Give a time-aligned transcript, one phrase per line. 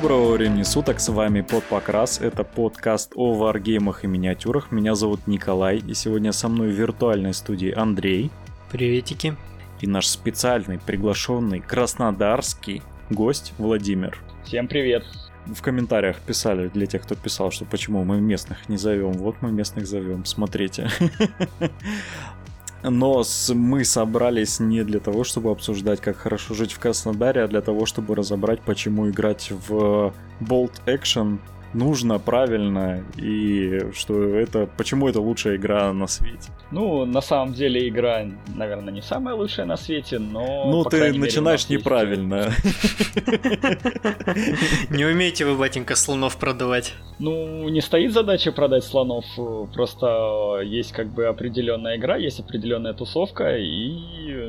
[0.00, 4.72] Доброго времени суток, с вами Под Покрас, это подкаст о варгеймах и миниатюрах.
[4.72, 8.30] Меня зовут Николай, и сегодня со мной в виртуальной студии Андрей.
[8.72, 9.36] Приветики.
[9.82, 14.16] И наш специальный приглашенный краснодарский гость Владимир.
[14.42, 15.04] Всем привет.
[15.44, 19.12] В комментариях писали для тех, кто писал, что почему мы местных не зовем.
[19.12, 20.88] Вот мы местных зовем, смотрите.
[22.82, 23.22] Но
[23.54, 27.84] мы собрались не для того, чтобы обсуждать, как хорошо жить в Краснодаре, а для того,
[27.86, 31.38] чтобы разобрать, почему играть в Bolt Action
[31.74, 36.50] нужно, правильно, и что это, почему это лучшая игра на свете.
[36.70, 40.70] Ну, на самом деле игра, наверное, не самая лучшая на свете, но...
[40.70, 42.50] Ну, ты начинаешь мере, неправильно.
[44.90, 46.94] Не умеете вы, батенька, слонов продавать?
[47.18, 49.24] Ну, не стоит задача продать слонов,
[49.74, 54.48] просто есть как бы определенная игра, есть определенная тусовка, и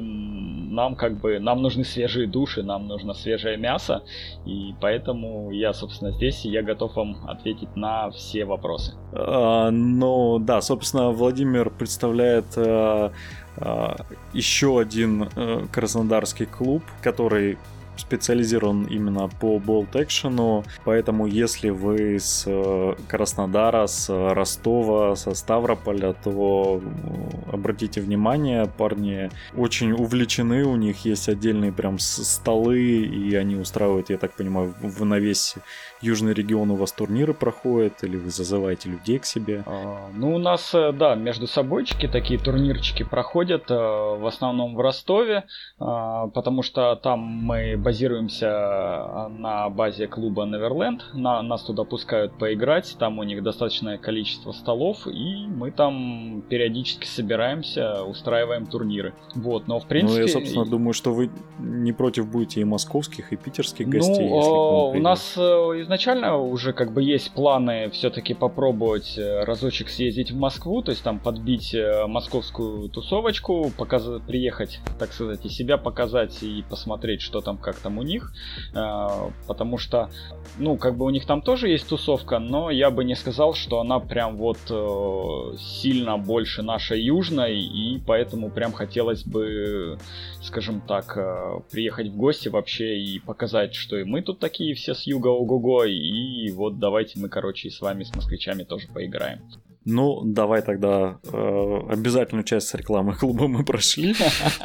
[0.72, 4.04] нам как бы, нам нужны свежие души, нам нужно свежее мясо,
[4.46, 8.94] и поэтому я, собственно, здесь, и я готов вам ответить на все вопросы.
[9.14, 13.12] А, ну, да, собственно, Владимир представляет а,
[13.58, 13.96] а,
[14.34, 17.58] еще один а, краснодарский клуб, который
[18.02, 26.14] специализирован именно по болт экшену, поэтому если вы с э, Краснодара, с Ростова, со Ставрополя,
[26.14, 33.56] то э, обратите внимание, парни очень увлечены, у них есть отдельные прям столы, и они
[33.56, 35.56] устраивают, я так понимаю, в на весь
[36.02, 39.64] южный регион у вас турниры проходят, или вы зазываете людей к себе?
[39.66, 45.44] А, ну, у нас, э, да, между собойчики такие турнирчики проходят, в основном в Ростове,
[45.78, 51.04] потому что там мы базируемся а, на базе клуба Неверленд.
[51.14, 57.06] На, нас туда пускают поиграть, там у них достаточное количество столов, и мы там периодически
[57.06, 59.14] собираемся, устраиваем турниры.
[59.36, 60.22] Вот, но в принципе...
[60.22, 61.30] Ну, я, собственно, думаю, что вы
[61.60, 64.30] не против будете и московских, и питерских гостей.
[64.30, 65.42] Ну, у нас э,
[65.82, 71.04] изначально уже как бы есть планы все-таки попробовать э, разочек съездить в Москву, то есть
[71.04, 74.08] там подбить э, московскую тусовочку, показ...
[74.26, 78.34] приехать, так сказать, и себя показать и посмотреть, что там как там у них,
[78.74, 80.10] э, потому что,
[80.58, 83.80] ну, как бы у них там тоже есть тусовка, но я бы не сказал, что
[83.80, 89.98] она прям вот э, сильно больше нашей южной, и поэтому прям хотелось бы,
[90.42, 94.94] скажем так, э, приехать в гости вообще и показать, что и мы тут такие все
[94.94, 99.40] с юга ого-го, и вот давайте мы, короче, с вами, с москвичами тоже поиграем.
[99.84, 104.16] Ну, давай тогда э, обязательную часть с рекламы клуба мы прошли.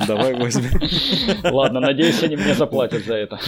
[0.07, 0.79] Давай возьмем.
[1.43, 3.41] Ладно, надеюсь, они мне заплатят за это.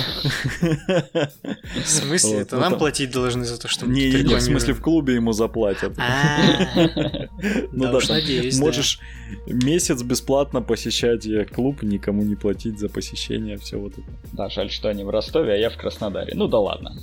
[0.61, 2.41] В смысле?
[2.41, 5.33] Это нам платить должны за то, что мы Не, не, в смысле в клубе ему
[5.33, 5.93] заплатят.
[5.99, 7.28] А.
[7.73, 8.59] Ну да, надеюсь.
[8.59, 9.01] Можешь
[9.47, 14.09] месяц бесплатно посещать клуб, никому не платить за посещение, все вот это.
[14.33, 16.33] Да, жаль, что они в Ростове, а я в Краснодаре.
[16.34, 16.97] Ну да ладно.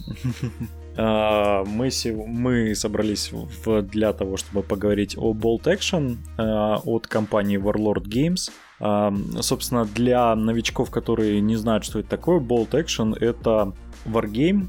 [0.97, 1.89] А, мы,
[2.27, 3.31] мы собрались
[3.65, 8.51] для того, чтобы поговорить о Bolt Action а, от компании Warlord Games.
[8.79, 13.73] А, собственно, для новичков, которые не знают, что это такое, Bolt Action— это
[14.05, 14.67] Wargame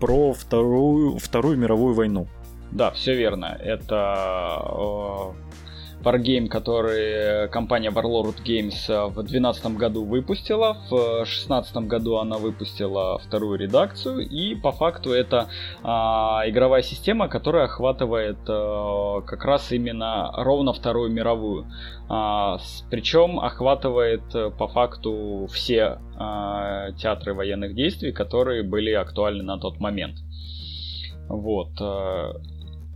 [0.00, 2.26] про Вторую, Вторую мировую войну.
[2.72, 3.56] Да, все верно.
[3.60, 5.34] Это
[6.02, 10.76] Wargame, который компания Warlord Games э, в 2012 году выпустила.
[10.90, 14.28] В 2016 году она выпустила вторую редакцию.
[14.28, 15.48] И по факту это
[15.82, 21.66] а, игровая система, которая охватывает а, как раз именно ровно Вторую мировую.
[22.08, 29.58] А, с, причем охватывает по факту все а, театры военных действий, которые были актуальны на
[29.58, 30.18] тот момент.
[31.28, 31.70] Вот.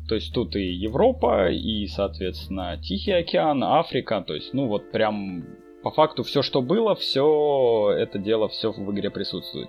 [0.08, 4.22] То есть тут и Европа, и, соответственно, Тихий океан, Африка.
[4.26, 5.44] То есть, ну вот прям
[5.82, 9.68] по факту все, что было, все это дело, все в игре присутствует.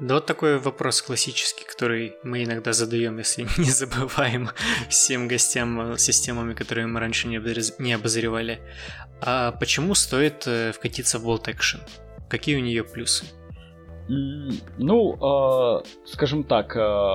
[0.00, 4.48] Да вот такой вопрос классический, который мы иногда задаем, если не забываем
[4.88, 8.60] всем гостям системами, которые мы раньше не обозревали.
[9.20, 11.80] А почему стоит э, вкатиться в Bolt Action?
[12.28, 13.26] Какие у нее плюсы?
[14.08, 17.14] Ну, э, скажем так, э,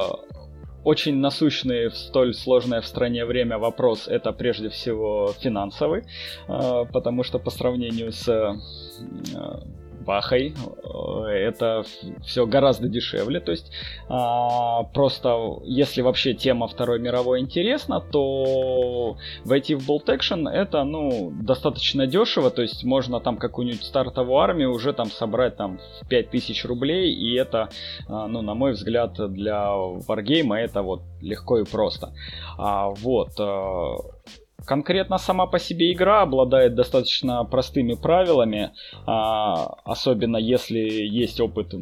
[0.83, 6.03] очень насущный в столь сложное в стране время вопрос это прежде всего финансовый,
[6.47, 8.27] э, потому что по сравнению с
[10.07, 11.83] э, это
[12.23, 13.39] все гораздо дешевле.
[13.39, 13.71] То есть
[14.09, 21.31] а, просто если вообще тема Второй мировой интересна, то войти в Bolt Action это ну
[21.41, 22.49] достаточно дешево.
[22.49, 27.13] То есть можно там какую-нибудь стартовую армию уже там собрать там в 5000 рублей.
[27.13, 27.69] И это,
[28.07, 29.67] а, ну на мой взгляд, для
[30.07, 32.13] Wargame это вот легко и просто.
[32.57, 33.31] А, вот.
[34.65, 38.71] Конкретно сама по себе игра обладает достаточно простыми правилами,
[39.05, 41.73] а, особенно если есть опыт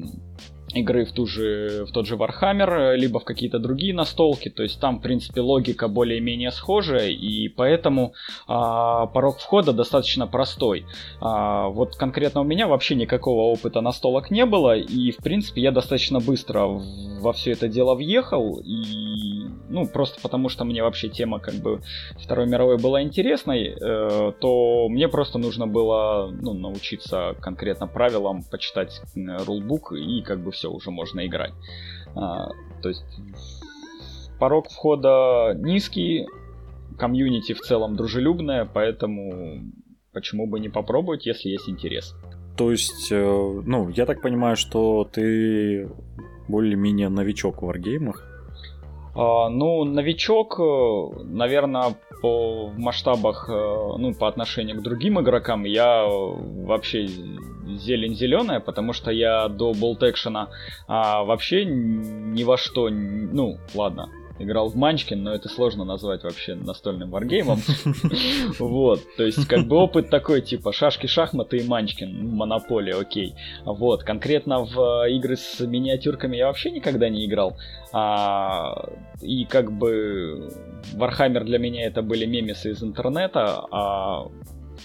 [0.75, 4.49] игры в, ту же, в тот же Warhammer, либо в какие-то другие настолки.
[4.49, 8.13] То есть там, в принципе, логика более-менее схожая, и поэтому
[8.47, 10.85] а, порог входа достаточно простой.
[11.21, 15.71] А, вот конкретно у меня вообще никакого опыта настолок не было, и, в принципе, я
[15.71, 16.67] достаточно быстро
[17.19, 21.81] во все это дело въехал, и, ну, просто потому что мне вообще тема как бы
[22.19, 29.01] Второй мировой была интересной, э, то мне просто нужно было ну, научиться конкретно правилам, почитать
[29.15, 31.53] рулбук, и как бы все, уже можно играть.
[32.15, 32.49] А,
[32.81, 33.05] то есть
[34.39, 36.27] порог входа низкий,
[36.97, 39.61] комьюнити в целом дружелюбное, поэтому
[40.13, 42.15] почему бы не попробовать, если есть интерес.
[42.57, 45.89] То есть, э, ну, я так понимаю, что ты
[46.47, 48.34] более-менее новичок в варгеймах?
[49.15, 53.53] А, ну, новичок, э, наверное, по масштабах, э,
[53.97, 60.03] ну, по отношению к другим игрокам, я вообще зелень зеленая, потому что я до болт
[60.03, 60.49] экшена
[60.87, 64.09] а, вообще ни во что, ну, ладно,
[64.39, 67.59] играл в Манчкин, но это сложно назвать вообще настольным варгеймом.
[68.59, 73.35] Вот, то есть как бы опыт такой, типа шашки, шахматы и Манчкин, монополия, окей.
[73.65, 77.57] Вот, конкретно в игры с миниатюрками я вообще никогда не играл.
[77.91, 78.89] А,
[79.21, 80.49] и как бы
[80.93, 84.27] Warhammer для меня это были мемесы из интернета, а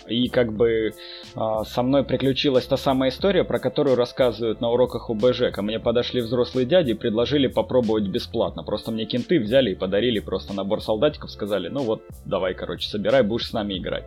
[0.06, 0.92] и как бы
[1.34, 5.52] а, со мной приключилась та самая история, про которую рассказывают на уроках УБЖ.
[5.52, 8.62] Ко мне подошли взрослые дяди и предложили попробовать бесплатно.
[8.62, 13.22] Просто мне кенты взяли и подарили просто набор солдатиков, сказали, ну вот, давай, короче, собирай,
[13.22, 14.04] будешь с нами играть.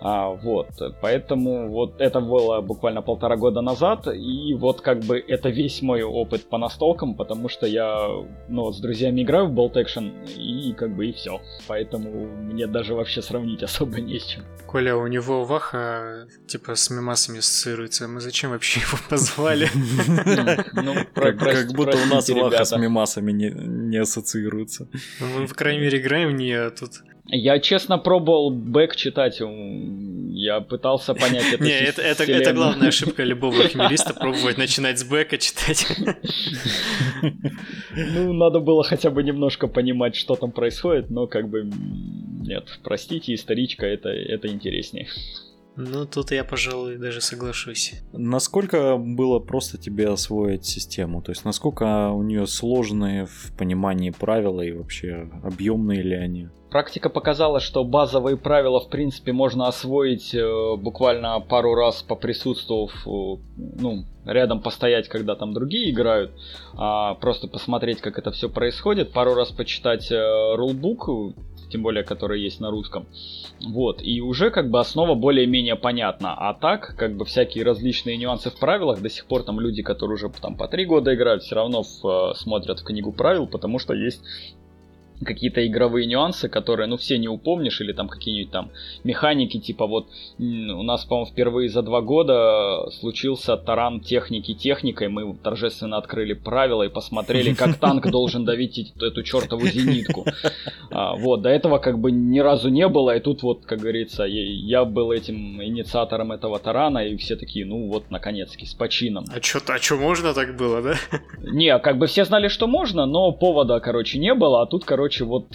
[0.00, 0.68] А, вот,
[1.00, 6.02] поэтому вот это было буквально полтора года назад, и вот как бы это весь мой
[6.02, 8.08] опыт по настолкам, потому что я,
[8.48, 11.40] ну, с друзьями играю в Bolt Action, и как бы и все.
[11.68, 14.42] Поэтому мне даже вообще сравнить особо не с чем.
[14.66, 18.08] Коля, у него Ваха типа с мемасами ассоциируется.
[18.08, 19.68] Мы зачем вообще его позвали?
[20.72, 24.88] Ну, как будто у нас Ваха с мемасами не ассоциируется.
[25.20, 27.02] Ну, мы, по крайней мере, играем в нее, а тут...
[27.32, 31.62] Я честно пробовал бэк читать, я пытался понять это.
[31.62, 35.86] Не, это, это, это главная ошибка любого хмелиста пробовать начинать с бэка читать.
[37.94, 41.70] Ну, надо было хотя бы немножко понимать, что там происходит, но как бы
[42.50, 45.06] нет, простите, историчка, это, это интереснее.
[45.76, 47.94] Ну, тут я, пожалуй, даже соглашусь.
[48.12, 51.22] Насколько было просто тебе освоить систему?
[51.22, 56.48] То есть, насколько у нее сложные в понимании правила и вообще объемные ли они?
[56.70, 63.10] Практика показала, что базовые правила, в принципе, можно освоить э, буквально пару раз поприсутствовав, э,
[63.56, 66.32] ну, рядом постоять, когда там другие играют,
[66.74, 71.08] а просто посмотреть, как это все происходит, пару раз почитать э, рулбук,
[71.70, 73.06] тем более, который есть на русском.
[73.60, 76.34] Вот, и уже как бы основа более-менее понятна.
[76.34, 80.14] А так, как бы всякие различные нюансы в правилах, до сих пор там люди, которые
[80.14, 83.78] уже там по три года играют, все равно в, э, смотрят в книгу правил, потому
[83.78, 84.22] что есть
[85.24, 88.70] какие-то игровые нюансы, которые, ну, все не упомнишь, или там какие-нибудь там
[89.04, 90.08] механики, типа вот
[90.38, 96.82] у нас, по-моему, впервые за два года случился таран техники техникой, мы торжественно открыли правила
[96.84, 100.24] и посмотрели, как танк должен давить эту чертову зенитку.
[100.92, 104.24] А, вот, до этого как бы ни разу не было, и тут вот, как говорится,
[104.24, 109.24] я был этим инициатором этого тарана, и все такие, ну вот, наконец-таки, с почином.
[109.32, 110.94] А что а чё можно так было, да?
[111.38, 115.24] Не, как бы все знали, что можно, но повода, короче, не было, а тут, короче,
[115.24, 115.46] вот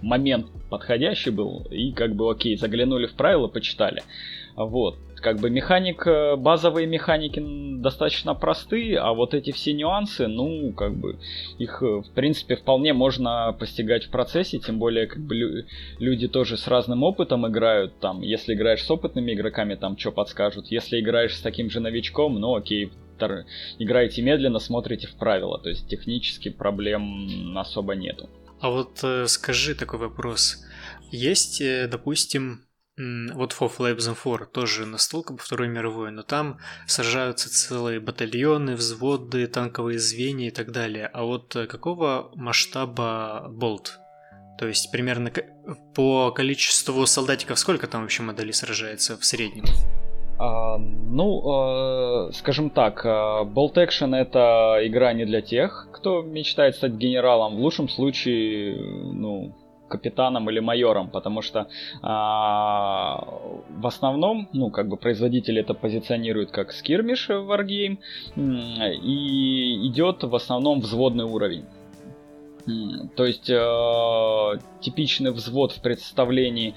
[0.00, 4.02] момент подходящий был, и как бы окей, заглянули в правила, почитали.
[4.56, 7.42] Вот, как бы механик, э, базовые механики
[7.78, 11.18] достаточно простые, а вот эти все нюансы, ну, как бы,
[11.58, 15.66] их, э, в принципе, вполне можно постигать в процессе, тем более, как бы,
[15.98, 20.68] люди тоже с разным опытом играют, там, если играешь с опытными игроками, там, что подскажут,
[20.68, 22.90] если играешь с таким же новичком, ну, окей,
[23.78, 28.28] играете медленно, смотрите в правила, то есть технически проблем особо нету.
[28.60, 30.64] А вот э, скажи такой вопрос.
[31.10, 32.65] Есть, э, допустим,
[32.98, 39.46] вот FOF Labs M4 тоже настолка по Второй мировой, но там сражаются целые батальоны, взводы,
[39.46, 41.06] танковые звенья и так далее.
[41.12, 43.98] А вот э, какого масштаба болт?
[44.58, 45.30] То есть примерно
[45.94, 49.64] по количеству солдатиков сколько там вообще моделей сражается в среднем?
[50.38, 56.76] А, ну, э, скажем так, э, Bolt Action это игра не для тех, кто мечтает
[56.76, 57.56] стать генералом.
[57.56, 58.76] В лучшем случае,
[59.12, 59.54] ну,
[59.88, 61.68] капитаном или майором, потому что
[62.02, 63.24] а,
[63.68, 67.98] в основном, ну, как бы производители это позиционируют как скирмиш Wargame,
[68.36, 71.64] и идет в основном взводный уровень.
[73.14, 76.74] То есть э, типичный взвод в представлении э,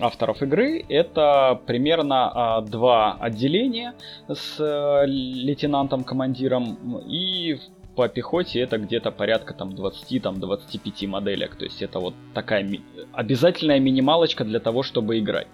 [0.00, 3.94] авторов игры это примерно э, два отделения
[4.28, 7.58] с э, лейтенантом-командиром и
[7.96, 11.56] по пехоте это где-то порядка там 20-25 там, 25 моделек.
[11.56, 15.48] То есть это вот такая ми- обязательная минималочка для того, чтобы играть.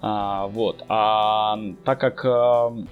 [0.00, 0.84] А, вот.
[0.88, 2.84] А так как э,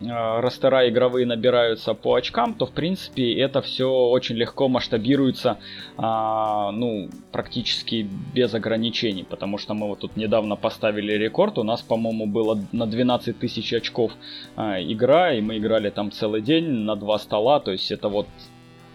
[0.00, 5.58] Э, ростера игровые набираются по очкам, то в принципе это все очень легко масштабируется,
[5.98, 11.82] а, ну, практически без ограничений, потому что мы вот тут недавно поставили рекорд, у нас,
[11.82, 14.12] по-моему, было на 12 тысяч очков
[14.56, 18.26] а, игра, и мы играли там целый день на два стола, то есть это вот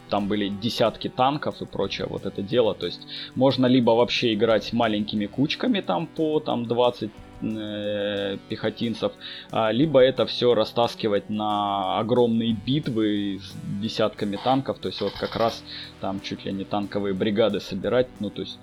[0.10, 2.76] там были десятки танков и прочее вот это дело.
[2.76, 3.02] То есть
[3.34, 7.10] можно либо вообще играть маленькими кучками там по там 20
[7.46, 9.12] э, пехотинцев,
[9.52, 15.36] а, либо это все растаскивать на огромные битвы с десятками танков, то есть вот как
[15.36, 15.64] раз
[16.02, 18.60] там чуть ли не танковые бригады собирать, ну то есть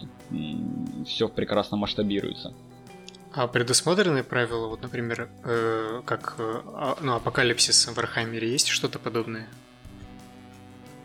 [1.06, 2.52] все прекрасно масштабируется.
[3.34, 8.98] А предусмотрены правила, вот, например, э, как э, а, ну, апокалипсис в Вархаммере, есть что-то
[8.98, 9.48] подобное?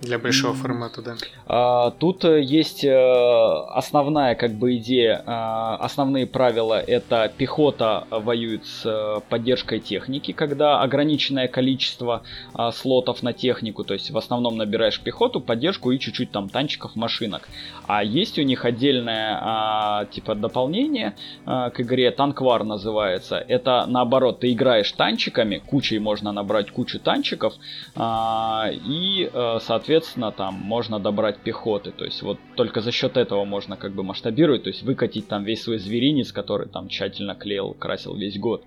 [0.01, 1.15] Для большого формата, да.
[1.47, 8.63] А, тут э, есть э, основная как бы идея, а, основные правила это пехота воюет
[8.65, 12.21] с э, поддержкой техники, когда ограниченное количество
[12.53, 16.95] а, слотов на технику, то есть в основном набираешь пехоту, поддержку и чуть-чуть там танчиков,
[16.95, 17.49] машинок.
[17.87, 23.37] А есть у них отдельное типа дополнение к игре, танквар называется.
[23.37, 27.53] Это наоборот, ты играешь танчиками, кучей можно набрать кучу танчиков
[27.95, 31.91] и, соответственно, соответственно, там можно добрать пехоты.
[31.91, 35.45] То есть вот только за счет этого можно как бы масштабировать, то есть выкатить там
[35.45, 38.65] весь свой зверинец, который там тщательно клеил, красил весь год.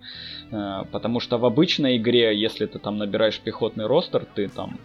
[0.50, 4.78] Э, потому что в обычной игре, если ты там набираешь пехотный ростер, ты там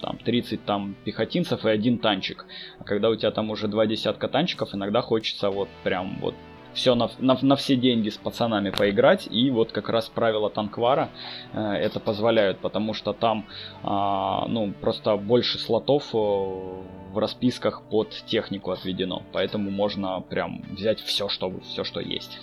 [0.00, 2.46] там 30 там пехотинцев и один танчик.
[2.78, 6.34] А когда у тебя там уже два десятка танчиков, иногда хочется вот прям вот
[6.74, 9.28] все на, на, на все деньги с пацанами поиграть.
[9.30, 11.10] И вот как раз правила танквара
[11.52, 13.46] э, это позволяют, потому что там
[13.82, 19.22] э, ну, просто больше слотов э, в расписках под технику отведено.
[19.32, 22.38] Поэтому можно прям взять все, что, все, что есть.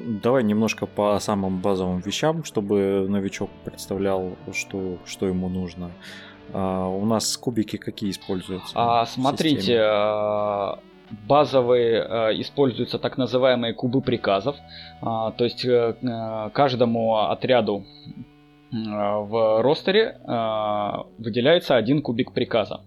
[0.00, 5.92] Давай немножко по самым базовым вещам, чтобы новичок представлял, что, что ему нужно.
[6.52, 8.72] А, у нас кубики какие используются?
[8.74, 9.78] А, смотрите,
[11.28, 14.56] базовые э, используются так называемые кубы приказов.
[15.02, 17.84] А, то есть э, э, каждому отряду
[18.72, 20.18] в ростере
[21.18, 22.80] выделяется один кубик приказа.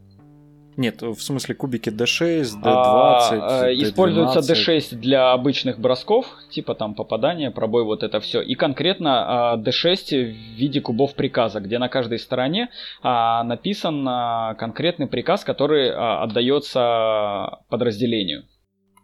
[0.78, 3.84] Нет, в смысле кубики D6, D20, а, D12.
[3.84, 8.42] Используется D6 для обычных бросков, типа там попадания, пробой, вот это все.
[8.42, 12.70] И конкретно а, D6 в виде кубов приказа, где на каждой стороне
[13.02, 18.44] а, написан а, конкретный приказ, который а, отдается подразделению.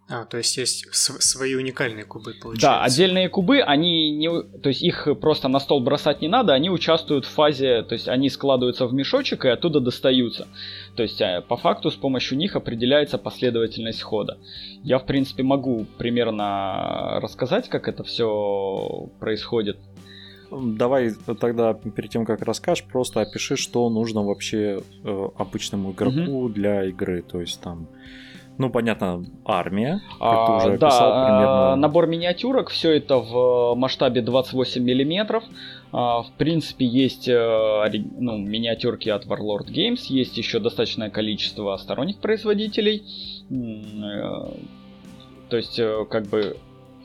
[0.10, 2.68] А, то есть есть свои уникальные кубы, получается.
[2.68, 4.30] Да, отдельные кубы, они не,
[4.60, 8.10] то есть их просто на стол бросать не надо, они участвуют в фазе, то есть
[8.10, 10.48] они складываются в мешочек и оттуда достаются.
[10.98, 14.38] То есть а, по факту с помощью них определяется последовательность хода.
[14.84, 19.78] Я, в принципе, могу примерно рассказать, как это все происходит.
[20.52, 26.54] Давай тогда перед тем, как расскажешь, просто опиши, что нужно вообще э, обычному игроку mm
[26.54, 27.24] для игры.
[27.24, 27.88] То есть там
[28.58, 31.76] ну, понятно, армия, а, ты уже да, описал примерно.
[31.76, 35.44] Набор миниатюрок, все это в масштабе 28 миллиметров.
[35.92, 42.18] А, в принципе, есть э, ну, миниатюрки от Warlord Games, есть еще достаточное количество сторонних
[42.18, 43.04] производителей.
[43.50, 44.52] Э,
[45.50, 46.58] то есть, э, как бы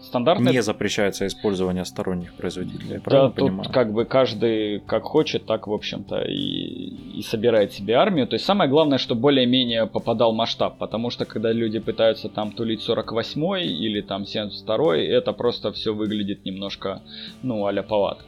[0.08, 0.52] стандартная...
[0.52, 3.64] Не запрещается использование сторонних производителей, правильно да, понимаю?
[3.64, 8.26] тут как бы каждый как хочет, так, в общем-то, и, и собирает себе армию.
[8.26, 12.82] То есть самое главное, что более-менее попадал масштаб, потому что когда люди пытаются там тулить
[12.82, 17.02] 48 или там 72 это просто все выглядит немножко,
[17.42, 18.22] ну, аляповато.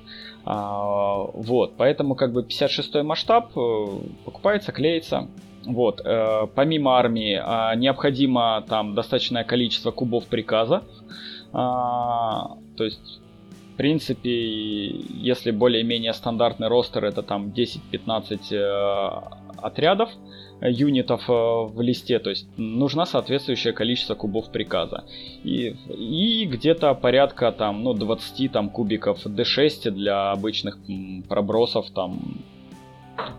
[0.44, 3.86] А, вот, поэтому как бы 56 масштаб э,
[4.24, 5.28] покупается, клеится.
[5.64, 10.82] Вот, э, помимо армии э, необходимо там достаточное количество кубов приказа.
[11.52, 13.20] А, то есть,
[13.72, 20.10] в принципе, если более-менее стандартный ростер, это там 10-15 э, отрядов,
[20.60, 25.04] юнитов э, в листе, то есть нужно соответствующее количество кубов приказа.
[25.44, 30.78] И, и где-то порядка там, ну, 20 там кубиков D6 для обычных
[31.28, 32.20] пробросов там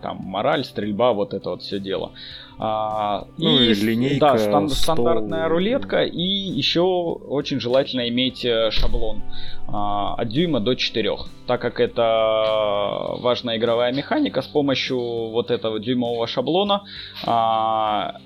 [0.02, 2.12] там мораль, стрельба, вот это вот все дело.
[2.58, 8.70] А, ну и, и линейка, да, стан- стандартная рулетка и еще очень желательно иметь э,
[8.70, 9.22] шаблон
[9.68, 14.98] а, от дюйма до 4, так как это важная игровая механика с помощью
[15.30, 16.84] вот этого дюймового шаблона
[17.26, 18.16] а,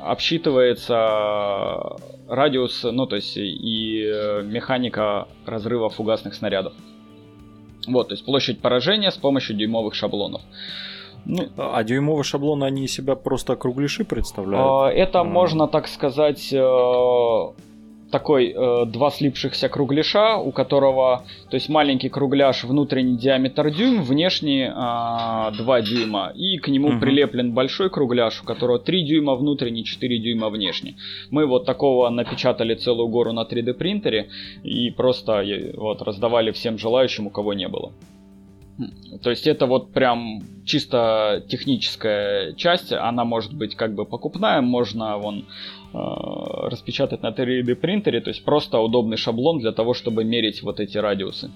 [0.00, 1.96] обсчитывается
[2.28, 6.74] радиус, ну то есть и э, механика разрыва фугасных снарядов.
[7.86, 10.42] Вот, то есть площадь поражения с помощью дюймовых шаблонов.
[11.26, 14.68] Ну, а дюймовые шаблоны, они себя просто кругляши представляют?
[14.68, 15.24] А, это, а...
[15.24, 16.58] можно так сказать, э,
[18.14, 24.62] такой э, два слипшихся кругляша, у которого, то есть маленький кругляш, внутренний диаметр дюйм, внешний
[24.62, 27.00] э, 2 дюйма, и к нему угу.
[27.00, 30.94] прилеплен большой кругляш, у которого 3 дюйма внутренний, 4 дюйма внешний.
[31.32, 34.28] Мы вот такого напечатали целую гору на 3D принтере
[34.62, 35.44] и просто
[35.76, 37.90] вот раздавали всем желающим, у кого не было.
[39.22, 45.16] То есть это вот прям чисто техническая часть, она может быть как бы покупная, можно
[45.18, 45.46] вон
[45.92, 45.96] э,
[46.68, 50.98] распечатать на 3D принтере, то есть просто удобный шаблон для того, чтобы мерить вот эти
[50.98, 51.50] радиусы.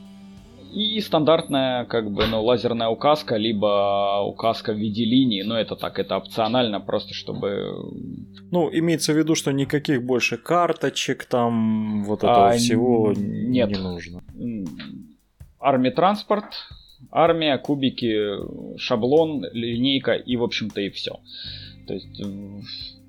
[0.72, 5.98] И стандартная, как бы, ну, лазерная указка, либо указка в виде линии, но это так,
[5.98, 7.74] это опционально, просто чтобы...
[8.50, 13.70] Ну, имеется в виду, что никаких больше карточек, там, вот этого а, всего нет.
[13.70, 14.20] не нужно.
[15.58, 16.44] Армия транспорт,
[17.10, 21.20] армия, кубики, шаблон, линейка и, в общем-то, и все.
[21.86, 22.20] То есть,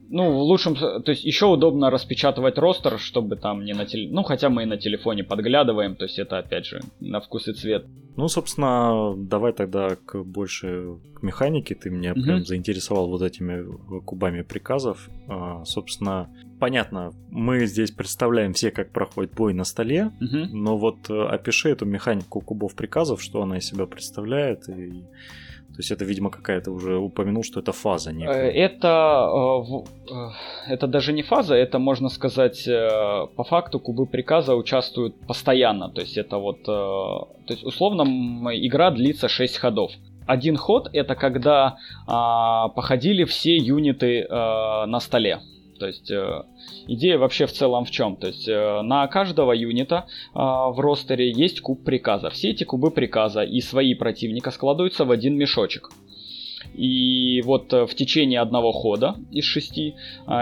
[0.09, 0.75] ну, в лучшем...
[0.75, 4.09] То есть, еще удобно распечатывать ростер, чтобы там не на теле...
[4.11, 7.53] Ну, хотя мы и на телефоне подглядываем, то есть, это, опять же, на вкус и
[7.53, 7.85] цвет.
[8.15, 11.75] Ну, собственно, давай тогда к больше к механике.
[11.75, 12.21] Ты меня угу.
[12.21, 13.65] прям заинтересовал вот этими
[14.01, 15.09] кубами приказов.
[15.27, 16.29] А, собственно,
[16.59, 20.45] понятно, мы здесь представляем все, как проходит бой на столе, угу.
[20.51, 25.03] но вот э, опиши эту механику кубов приказов, что она из себя представляет и
[25.69, 28.49] то есть это, видимо, какая-то уже упомянул, что это фаза некая.
[28.49, 29.63] Э, это,
[30.09, 35.89] э, это даже не фаза, это, можно сказать, по факту кубы приказа участвуют постоянно.
[35.89, 38.03] То есть это вот, то есть условно
[38.53, 39.91] игра длится 6 ходов.
[40.29, 45.39] Один ход это когда а, походили все юниты а, на столе.
[45.79, 46.43] То есть э,
[46.87, 48.17] идея вообще в целом в чем?
[48.17, 52.29] То есть э, на каждого юнита э, в ростере есть куб приказа.
[52.29, 55.89] Все эти кубы приказа и свои противника складываются в один мешочек.
[56.75, 59.95] И вот в течение одного хода из шести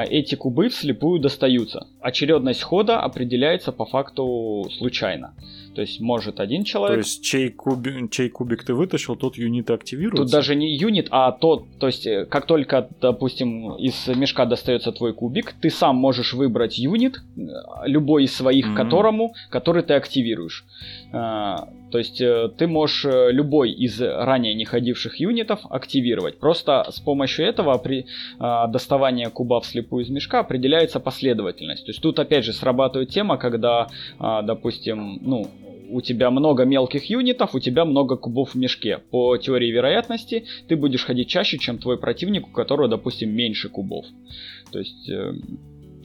[0.09, 1.87] эти кубы вслепую достаются.
[2.01, 5.33] Очередность хода определяется по факту случайно.
[5.77, 6.95] То есть может один человек...
[6.95, 8.09] То есть чей, куби...
[8.09, 10.23] чей кубик ты вытащил, тот юнит активируется?
[10.23, 11.65] Тут даже не юнит, а тот...
[11.79, 16.79] То есть э, как только, допустим, из мешка достается твой кубик, ты сам можешь выбрать
[16.79, 17.41] юнит, э,
[17.85, 18.75] любой из своих mm-hmm.
[18.75, 20.65] которому, который ты активируешь.
[21.13, 26.39] А, то есть ты можешь любой из ранее не ходивших юнитов активировать.
[26.39, 28.07] Просто с помощью этого при
[28.39, 31.85] а, доставании куба вслепую из мешка определяется последовательность.
[31.85, 33.87] То есть тут опять же срабатывает тема, когда,
[34.19, 35.47] а, допустим, ну,
[35.89, 38.99] у тебя много мелких юнитов, у тебя много кубов в мешке.
[39.11, 44.05] По теории вероятности ты будешь ходить чаще, чем твой противник, у которого, допустим, меньше кубов.
[44.71, 45.33] То есть э,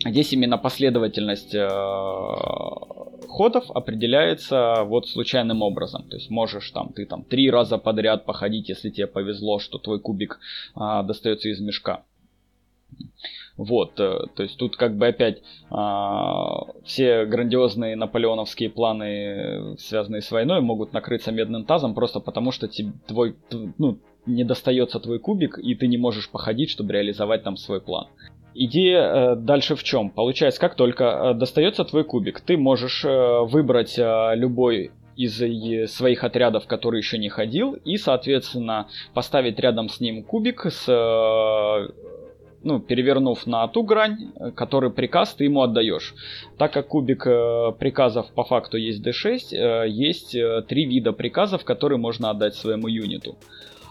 [0.06, 1.68] здесь именно последовательность э,
[3.28, 6.04] ходов определяется вот случайным образом.
[6.08, 10.00] То есть можешь там ты там три раза подряд походить, если тебе повезло, что твой
[10.00, 10.38] кубик
[10.76, 12.04] э, достается из мешка.
[13.56, 20.30] Вот, э, то есть тут как бы опять а, все грандиозные наполеоновские планы, связанные с
[20.30, 23.36] войной, могут накрыться медным тазом просто потому, что тебе, твой,
[23.78, 28.06] ну, не достается твой кубик, и ты не можешь походить, чтобы реализовать там свой план.
[28.54, 30.10] Идея э, дальше в чем?
[30.10, 36.24] Получается, как только э, достается твой кубик, ты можешь э, выбрать э, любой из своих
[36.24, 41.88] отрядов, который еще не ходил, и, соответственно, поставить рядом с ним кубик с э,
[42.64, 46.14] ну, перевернув на ту грань, э, который приказ ты ему отдаешь.
[46.58, 50.36] Так как кубик э, приказов по факту есть D6, э, есть
[50.68, 53.36] три вида приказов, которые можно отдать своему юниту.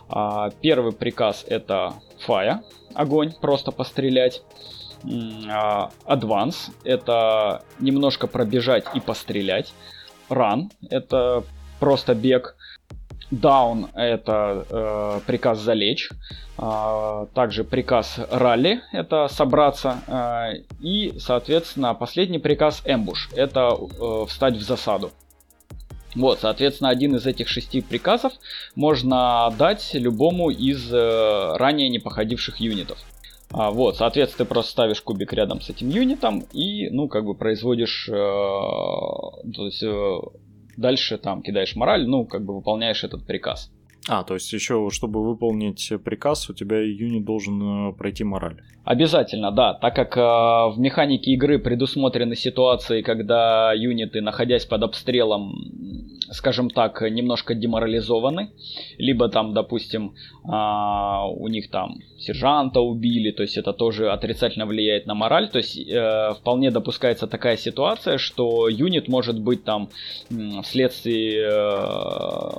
[0.10, 1.94] А, первый приказ это
[2.28, 2.60] fire,
[2.94, 4.44] огонь, просто пострелять.
[5.50, 9.74] А, advance это немножко пробежать и пострелять.
[10.30, 11.44] Run это
[11.80, 12.56] просто бег.
[13.32, 16.10] Down это э, приказ залечь.
[16.58, 20.02] Э, также приказ ралли это собраться.
[20.08, 25.12] Э, и, соответственно, последний приказ эмбуш это э, встать в засаду.
[26.16, 28.34] Вот, соответственно, один из этих шести приказов
[28.76, 32.98] можно дать любому из э, ранее не походивших юнитов.
[33.54, 37.34] А, вот, соответственно, ты просто ставишь кубик рядом с этим юнитом и, ну, как бы
[37.34, 40.20] производишь, э, то есть, э,
[40.78, 43.72] дальше там кидаешь мораль, ну, как бы выполняешь этот приказ.
[44.08, 48.58] А, то есть еще, чтобы выполнить приказ, у тебя юнит должен э, пройти мораль.
[48.84, 55.54] Обязательно, да, так как э, в механике игры предусмотрены ситуации, когда юниты, находясь под обстрелом,
[56.32, 58.50] скажем так, немножко деморализованы,
[58.98, 65.06] либо там, допустим, э, у них там сержанта убили, то есть это тоже отрицательно влияет
[65.06, 69.90] на мораль, то есть э, вполне допускается такая ситуация, что юнит может быть там
[70.64, 72.52] вследствие э,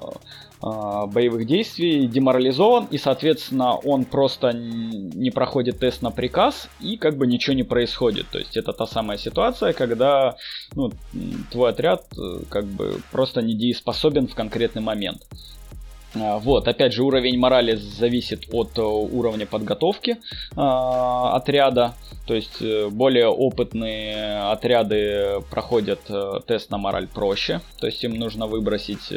[0.63, 7.27] боевых действий деморализован, и, соответственно, он просто не проходит тест на приказ, и как бы
[7.27, 8.29] ничего не происходит.
[8.31, 10.37] То есть это та самая ситуация, когда
[10.75, 10.93] ну,
[11.51, 15.27] твой отряд э, как бы просто недееспособен в конкретный момент.
[16.15, 20.17] А, вот, опять же, уровень морали зависит от э, уровня подготовки э,
[20.57, 21.95] отряда.
[22.27, 27.61] То есть э, более опытные отряды проходят э, тест на мораль проще.
[27.81, 29.11] То есть им нужно выбросить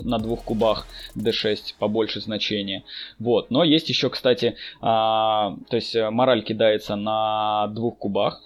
[0.00, 2.84] на двух кубах D6 побольше значения.
[3.18, 8.42] Вот, но есть еще, кстати, э, то есть мораль кидается на двух кубах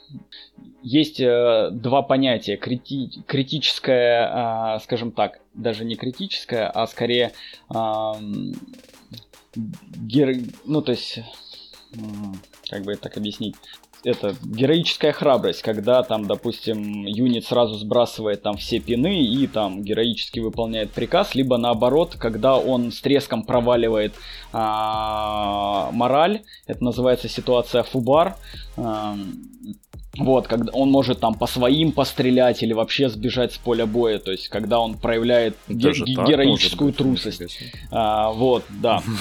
[0.85, 2.57] есть э, два понятия.
[2.57, 7.33] Крити критическое, э, скажем так, даже не критическое, а скорее
[7.75, 8.13] э,
[9.57, 10.37] гер...
[10.67, 11.21] ну то есть,
[12.69, 13.57] как бы так объяснить,
[14.05, 20.41] это героическая храбрость, когда там, допустим, юнит сразу сбрасывает там все пины и там героически
[20.41, 24.13] выполняет приказ, либо наоборот, когда он с треском проваливает
[24.53, 28.37] а, мораль, это называется ситуация фубар.
[28.77, 29.17] А,
[30.19, 34.31] вот, когда он может там по своим пострелять или вообще сбежать с поля боя, то
[34.31, 37.59] есть когда он проявляет ге- ге- героическую быть, трусость.
[37.91, 39.03] А, вот, да.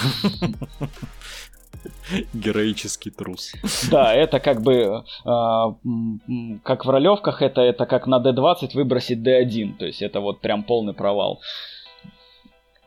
[2.32, 3.52] Героический трус.
[3.90, 9.76] Да, это как бы, э, как в ролевках, это, это как на D20 выбросить D1,
[9.78, 11.40] то есть это вот прям полный провал.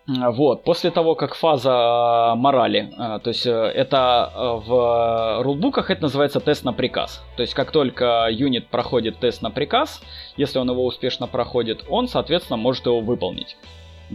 [0.08, 6.04] Вот, после того, как фаза морали, э, то есть э, это э, в рулбуках это
[6.04, 7.22] называется тест на приказ.
[7.36, 10.02] То есть как только юнит проходит тест на приказ,
[10.38, 13.58] если он его успешно проходит, он, соответственно, может его выполнить.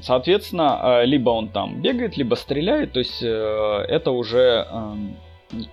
[0.00, 5.16] Соответственно, либо он там бегает, либо стреляет, то есть это уже эм,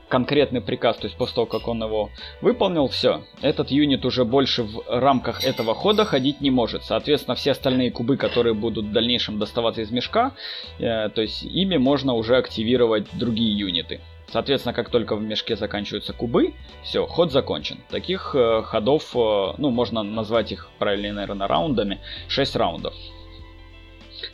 [0.08, 2.10] конкретный приказ, то есть после того, как он его
[2.42, 6.84] выполнил, все, этот юнит уже больше в рамках этого хода ходить не может.
[6.84, 10.34] Соответственно, все остальные кубы, которые будут в дальнейшем доставаться из мешка,
[10.80, 14.02] э, то есть ими можно уже активировать другие юниты.
[14.32, 17.80] Соответственно, как только в мешке заканчиваются кубы, все, ход закончен.
[17.90, 22.94] Таких э, ходов, э, ну, можно назвать их правильно, наверное, раундами, 6 раундов.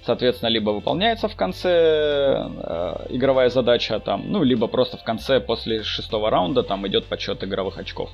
[0.06, 5.84] Соответственно, либо выполняется в конце э, игровая задача, там, ну, либо просто в конце, после
[5.84, 8.12] шестого раунда, там идет подсчет игровых очков.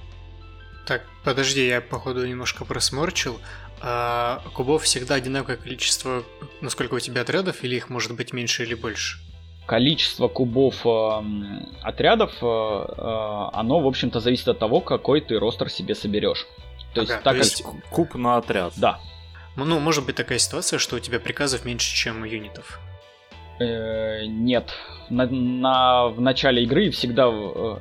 [0.87, 3.39] Так, подожди, я походу немножко просморчил.
[3.81, 6.23] А кубов всегда одинаковое количество,
[6.61, 9.19] насколько у тебя отрядов, или их может быть меньше или больше?
[9.65, 11.21] Количество кубов э,
[11.81, 16.47] отрядов, э, э, оно, в общем-то, зависит от того, какой ты ростер себе соберешь.
[16.93, 17.89] То ага, есть, так то есть как...
[17.89, 18.73] куб на отряд.
[18.77, 18.99] Да,
[19.55, 22.79] ну, может быть такая ситуация, что у тебя приказов меньше, чем юнитов.
[23.59, 24.71] Э, нет.
[25.09, 27.27] На, на, в начале игры всегда...
[27.27, 27.77] Э,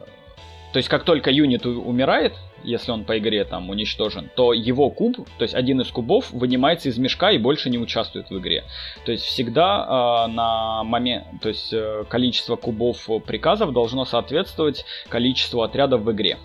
[0.73, 5.17] то есть, как только юнит умирает, если он по игре там уничтожен, то его куб,
[5.39, 8.65] то есть один из кубов, вынимается из мешка и больше не участвует в игре.
[9.05, 15.63] То есть всегда э, на момент, то есть э, количество кубов приказов должно соответствовать количеству
[15.63, 16.39] отрядов в игре.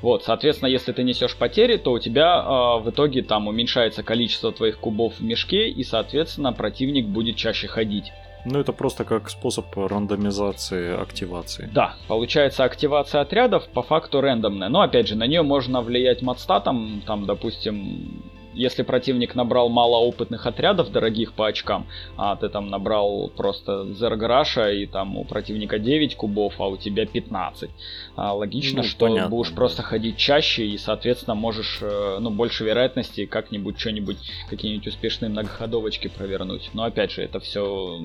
[0.00, 4.52] Вот, соответственно, если ты несешь потери, то у тебя э, в итоге там уменьшается количество
[4.52, 8.12] твоих кубов в мешке, и, соответственно, противник будет чаще ходить.
[8.44, 11.68] Ну, это просто как способ рандомизации активации.
[11.72, 14.68] Да, получается активация отрядов по факту рандомная.
[14.68, 18.22] Но опять же, на нее можно влиять модстатом, там, допустим,
[18.58, 24.70] если противник набрал мало опытных отрядов, дорогих по очкам, а ты там набрал просто Зерграша
[24.72, 27.70] и там у противника 9 кубов, а у тебя 15.
[28.16, 29.56] А, логично, ну, что понятно, будешь да.
[29.56, 34.18] просто ходить чаще и, соответственно, можешь, э, ну, больше вероятности как-нибудь что-нибудь,
[34.50, 36.70] какие-нибудь успешные многоходовочки провернуть.
[36.74, 38.00] Но опять же, это все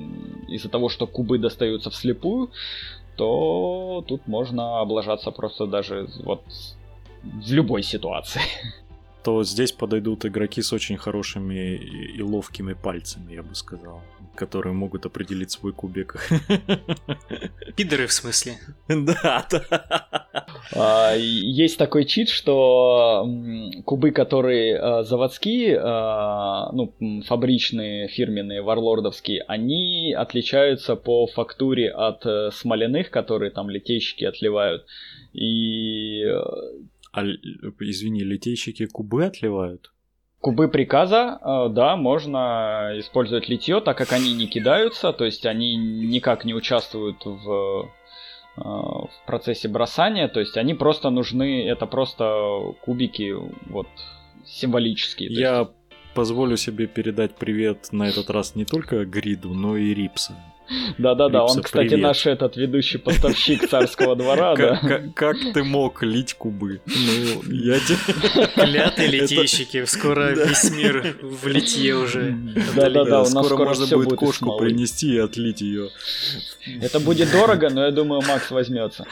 [0.47, 2.51] из-за того, что кубы достаются вслепую,
[3.15, 6.43] то тут можно облажаться просто даже вот
[7.23, 8.41] в любой ситуации.
[9.23, 11.75] то здесь подойдут игроки с очень хорошими
[12.17, 14.01] и ловкими пальцами, я бы сказал,
[14.35, 16.29] которые могут определить свой кубик.
[17.75, 18.57] Пидоры в смысле?
[18.87, 20.07] Да, да.
[20.75, 23.27] А, есть такой чит, что
[23.85, 26.93] кубы, которые а, заводские, а, ну,
[27.25, 34.85] фабричные, фирменные, варлордовские, они отличаются по фактуре от э, смоляных, которые там литейщики отливают.
[35.33, 36.23] И
[37.13, 37.23] а,
[37.79, 39.93] извини, литейщики кубы отливают?
[40.39, 45.77] Кубы приказа, э, да, можно использовать литье, так как они не кидаются, то есть они
[45.77, 47.89] никак не участвуют в,
[48.57, 53.33] э, в процессе бросания, то есть они просто нужны, это просто кубики
[53.69, 53.87] вот
[54.45, 55.31] символические.
[55.31, 55.71] Я есть...
[56.15, 60.33] позволю себе передать привет на этот раз не только Гриду, но и Рипса.
[60.97, 62.03] Да-да-да, он, кстати, привет.
[62.03, 65.03] наш этот ведущий поставщик царского двора, да.
[65.15, 66.81] Как ты мог лить кубы?
[66.85, 68.47] Ну, я тебе...
[68.55, 72.37] Клятые литейщики, скоро весь мир в литье уже.
[72.75, 75.89] Да-да-да, у нас скоро можно будет кошку принести и отлить ее.
[76.81, 79.05] Это будет дорого, но я думаю, Макс возьмется.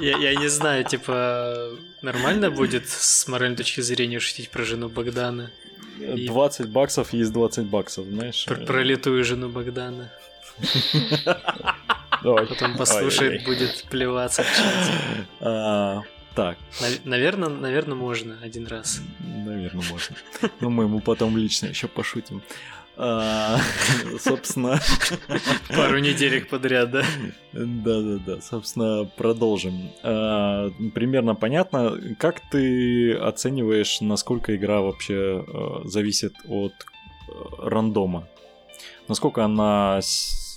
[0.00, 1.70] Я, я не знаю, типа,
[2.02, 5.50] нормально будет с моральной точки зрения шутить про жену Богдана?
[5.98, 8.44] 20 баксов есть 20 баксов, знаешь.
[8.44, 10.10] Про пролитую жену Богдана.
[12.22, 15.26] Потом послушает, будет плеваться в чате.
[15.40, 16.02] А,
[16.34, 16.58] так.
[17.04, 19.00] Наверное, наверное, можно один раз.
[19.20, 20.16] Наверное, можно.
[20.60, 22.42] Но мы ему потом лично еще пошутим.
[22.96, 23.58] А,
[24.18, 24.80] собственно...
[25.68, 27.02] Пару неделек подряд, да?
[27.52, 29.90] Да-да-да, собственно, продолжим.
[30.02, 36.72] А, примерно понятно, как ты оцениваешь, насколько игра вообще а, зависит от
[37.58, 38.28] рандома?
[39.08, 40.00] Насколько она,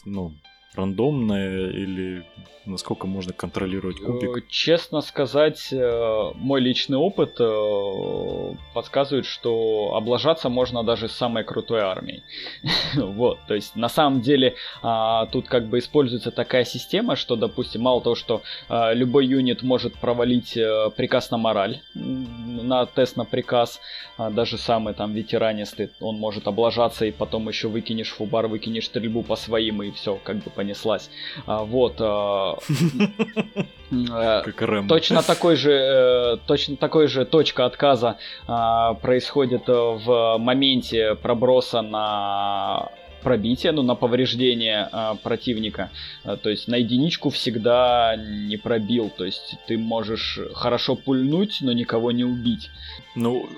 [0.06, 0.34] ну,
[0.76, 2.26] рандомная или
[2.70, 4.38] насколько можно контролировать кубик?
[4.38, 11.44] Э, честно сказать, э, мой личный опыт э, подсказывает, что облажаться можно даже с самой
[11.44, 12.24] крутой армией.
[12.96, 17.82] вот, то есть на самом деле а, тут как бы используется такая система, что, допустим,
[17.82, 20.58] мало того, что а, любой юнит может провалить
[20.96, 23.80] приказ на мораль, на тест на приказ,
[24.18, 29.24] а, даже самый там ветеранистый, он может облажаться и потом еще выкинешь фубар, выкинешь стрельбу
[29.24, 31.10] по своим и все, как бы понеслась.
[31.46, 32.54] Вот, Э,
[34.44, 34.88] как Рэм.
[34.88, 38.18] Точно такой же, э, точно такой же точка отказа
[38.48, 42.90] а, происходит в моменте проброса на
[43.24, 45.92] пробитие, ну, на повреждение э, противника.
[46.24, 49.12] то есть на единичку всегда не пробил.
[49.16, 52.70] То есть ты можешь хорошо пульнуть, но никого не убить.
[53.16, 53.50] Ну,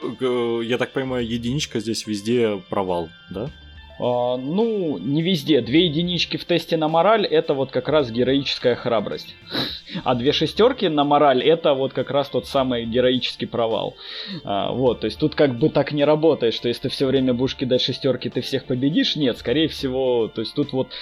[0.62, 3.50] я так понимаю, единичка здесь везде провал, да?
[4.02, 5.62] А, ну, не везде.
[5.62, 9.36] Две единички в тесте на мораль это вот как раз героическая храбрость.
[10.06, 13.96] А две шестерки на мораль это вот как раз тот самый героический провал.
[14.46, 17.34] А, вот, то есть тут как бы так не работает, что если ты все время
[17.34, 19.18] будешь кидать шестерки, ты всех победишь.
[19.18, 20.94] Нет, скорее всего, то есть тут вот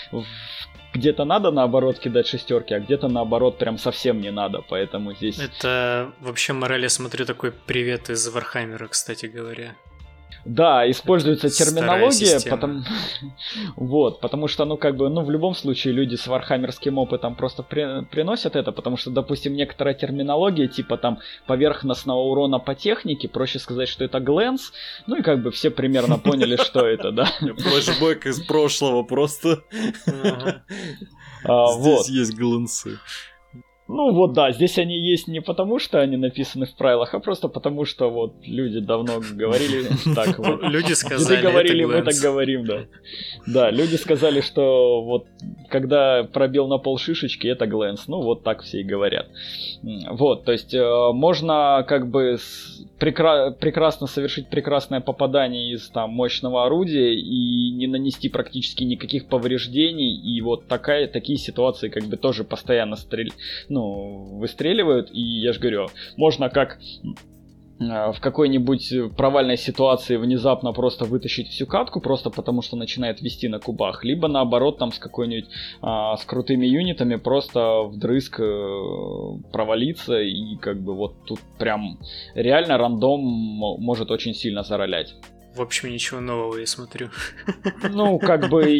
[0.92, 5.38] где-то надо наоборот кидать шестерки, а где-то наоборот прям совсем не надо, поэтому здесь...
[5.40, 9.76] Это вообще мораль, я смотрю, такой привет из Вархаммера, кстати говоря.
[10.46, 12.84] Да, используется терминология, потому...
[13.76, 17.64] вот, потому что, ну, как бы, ну, в любом случае люди с вархаммерским опытом просто
[17.64, 18.06] при...
[18.06, 23.90] приносят это, потому что, допустим, некоторая терминология, типа там поверхностного урона по технике, проще сказать,
[23.90, 24.72] что это glance,
[25.08, 27.26] ну и как бы все примерно поняли, что это, да.
[27.40, 29.64] Флэшбэк из прошлого просто.
[31.44, 33.00] А, Здесь есть гленсы.
[33.92, 37.48] Ну вот да, здесь они есть не потому, что они написаны в правилах, а просто
[37.48, 40.62] потому, что вот люди давно говорили так вот.
[40.62, 42.86] Люди сказали, говорили, мы так говорим, да.
[43.48, 45.26] Да, люди сказали, что вот
[45.70, 48.08] когда пробил на пол шишечки, это глэнс.
[48.08, 49.28] Ну вот так все и говорят.
[49.82, 52.38] Вот, то есть э, можно как бы
[53.00, 60.16] прекра- прекрасно совершить прекрасное попадание из там мощного орудия и не нанести практически никаких повреждений.
[60.16, 63.32] И вот такая, такие ситуации как бы тоже постоянно стрель,
[63.68, 65.10] ну, выстреливают.
[65.12, 65.88] И я же говорю,
[66.18, 66.80] можно как
[67.80, 73.60] в какой-нибудь провальной ситуации внезапно просто вытащить всю катку, просто потому что начинает вести на
[73.60, 75.50] кубах, либо наоборот там с какой-нибудь
[75.82, 82.00] а, с крутыми юнитами просто вдрызг э, провалиться и как бы вот тут прям
[82.36, 85.16] реально рандом может очень сильно заролять.
[85.56, 87.10] В общем, ничего нового я смотрю.
[87.90, 88.80] Ну, как бы,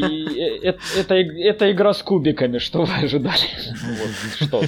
[0.62, 3.48] это, это, это игра с кубиками, что вы ожидали?
[3.82, 4.12] Вот,
[4.48, 4.64] что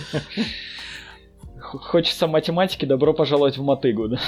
[1.61, 4.19] хочется математики, добро пожаловать в мотыгу, да?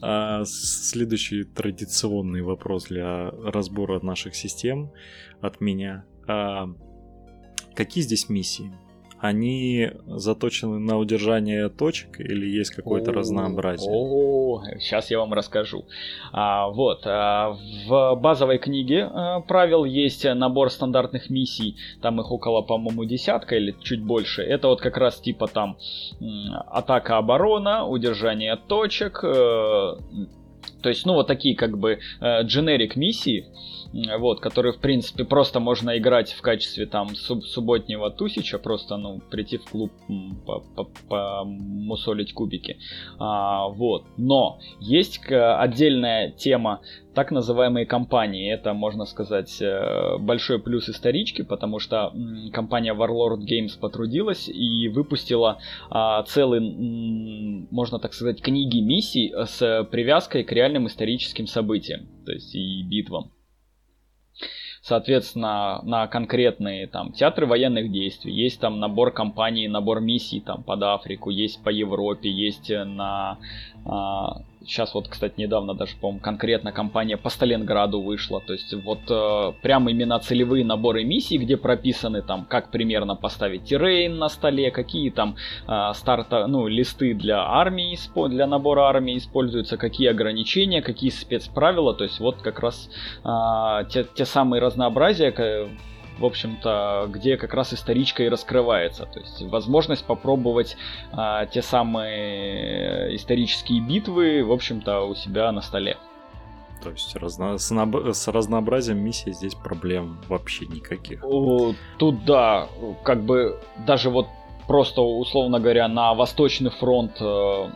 [0.00, 4.90] А следующий традиционный вопрос для разбора наших систем
[5.40, 6.04] от меня.
[6.26, 6.66] А
[7.74, 8.72] какие здесь миссии?
[9.22, 13.88] Они заточены на удержание точек или есть какое-то разнообразие?
[13.94, 15.84] О, сейчас я вам расскажу.
[16.32, 17.56] А, вот, а,
[17.86, 23.76] в базовой книге а, правил есть набор стандартных миссий, там их около, по-моему, десятка или
[23.80, 24.42] чуть больше.
[24.42, 25.78] Это вот как раз типа там
[26.72, 29.28] атака-оборона, удержание точек, э,
[30.82, 33.46] То есть, ну, вот такие как бы дженерик миссии,
[33.92, 39.20] вот, которые, в принципе, просто можно играть в качестве там суб субботнего тусича, просто, ну,
[39.30, 39.92] прийти в клуб
[41.08, 42.78] помусолить кубики.
[43.18, 44.04] А, вот.
[44.16, 46.80] Но есть отдельная тема
[47.14, 48.50] так называемые компании.
[48.50, 52.14] Это, можно сказать, э, большой плюс исторички, потому что
[52.52, 55.58] компания Warlord Games потрудилась и выпустила
[55.90, 56.60] а, целый,
[57.70, 63.30] можно так сказать, книги миссий с привязкой к реальным историческим событиям, то есть и битвам
[64.82, 68.32] соответственно, на конкретные там театры военных действий.
[68.32, 73.38] Есть там набор компаний, набор миссий там под Африку, есть по Европе, есть на
[73.86, 78.40] а, Сейчас вот, кстати, недавно даже, по-моему, конкретно компания по Сталинграду вышла.
[78.40, 83.64] То есть вот э, прям именно целевые наборы миссий, где прописаны там, как примерно поставить
[83.64, 87.98] террейн на столе, какие там э, старта, ну, листы для армии,
[88.28, 91.94] для набора армии используются, какие ограничения, какие спецправила.
[91.94, 92.88] То есть вот как раз
[93.24, 95.32] э, те, те самые разнообразия,
[96.22, 99.06] в общем-то, где как раз историчка и раскрывается.
[99.06, 100.76] То есть возможность попробовать
[101.10, 105.98] а, те самые исторические битвы, в общем-то, у себя на столе.
[106.82, 107.58] То есть разно...
[107.58, 107.96] с, наб...
[108.12, 111.22] с разнообразием миссий здесь проблем вообще никаких.
[111.98, 112.68] Тут да,
[113.02, 114.28] как бы даже вот
[114.68, 117.70] просто, условно говоря, на Восточный фронт э,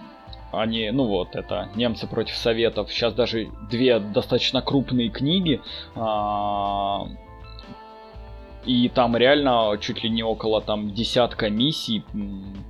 [0.53, 2.93] они, ну вот, это немцы против советов.
[2.93, 5.61] Сейчас даже две достаточно крупные книги
[5.95, 7.07] а,
[8.67, 12.05] и там реально чуть ли не около там десятка миссий,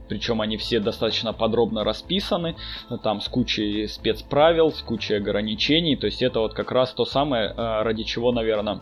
[0.08, 2.56] причем они все достаточно подробно расписаны,
[3.02, 7.48] там с кучей спецправил, с кучей ограничений, то есть это вот как раз то самое,
[7.48, 8.80] э, ради чего, наверное,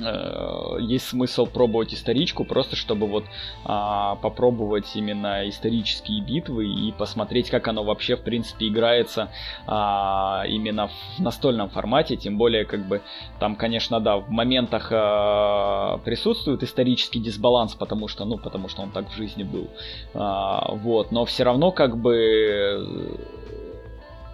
[0.00, 3.24] Э, есть смысл пробовать историчку, просто чтобы вот
[3.64, 9.30] а, попробовать именно исторические битвы и посмотреть, как оно вообще в принципе играется
[9.66, 13.02] а, именно в настольном формате, тем более как бы
[13.38, 18.90] там, конечно, да, в моментах а, присутствует исторический дисбаланс, потому что, ну, потому что он
[18.90, 19.68] так в жизни был,
[20.12, 23.16] а, вот, но все равно как бы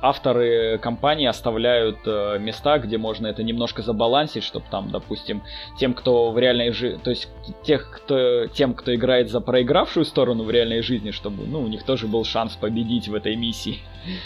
[0.02, 5.42] авторы компании оставляют э, места, где можно это немножко забалансить, чтобы там, допустим,
[5.78, 7.28] тем, кто в реальной жизни, то есть
[7.62, 11.82] тех, кто, тем, кто играет за проигравшую сторону в реальной жизни, чтобы, ну, у них
[11.82, 13.78] тоже был шанс победить в этой миссии.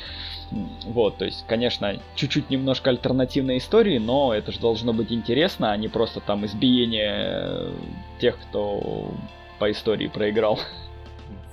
[0.85, 5.77] Вот, то есть, конечно, чуть-чуть немножко альтернативной истории, но это же должно быть интересно, а
[5.77, 7.73] не просто там избиение
[8.21, 9.11] тех, кто
[9.59, 10.61] по истории проиграл.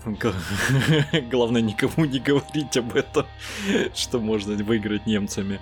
[1.32, 3.26] Главное никому не говорить об этом,
[3.96, 5.60] что можно выиграть немцами.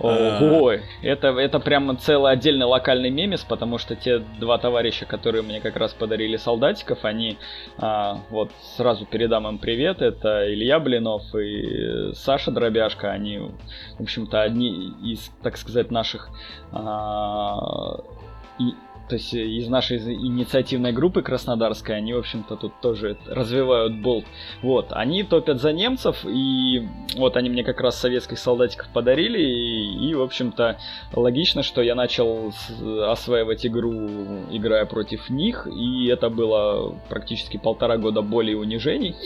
[0.00, 0.78] Ого, а...
[1.02, 5.76] это, это прямо целый отдельный локальный мемес, потому что те два товарища, которые мне как
[5.76, 7.36] раз подарили солдатиков, они,
[7.76, 13.40] а, вот сразу передам им привет, это Илья Блинов и Саша Дробяшка, они,
[13.98, 16.30] в общем-то, одни из, так сказать, наших
[16.72, 17.98] а,
[18.58, 18.72] и
[19.10, 24.24] то есть э, из нашей инициативной группы краснодарской, они, в общем-то, тут тоже развивают болт.
[24.62, 30.10] Вот, они топят за немцев, и вот они мне как раз советских солдатиков подарили, и,
[30.10, 30.78] и в общем-то,
[31.12, 32.54] логично, что я начал
[33.02, 39.14] осваивать игру, играя против них, и это было практически полтора года боли и унижений.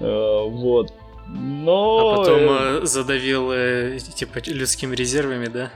[0.00, 0.92] Э, вот.
[1.28, 2.14] Но...
[2.14, 3.52] А потом э, задавил,
[4.00, 5.70] типа, людскими резервами, да?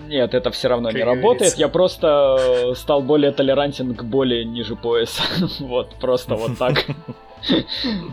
[0.00, 1.54] Нет, это все равно не работает.
[1.54, 5.22] Я просто э, стал более толерантен к боли ниже пояса.
[5.60, 6.86] вот, просто вот так.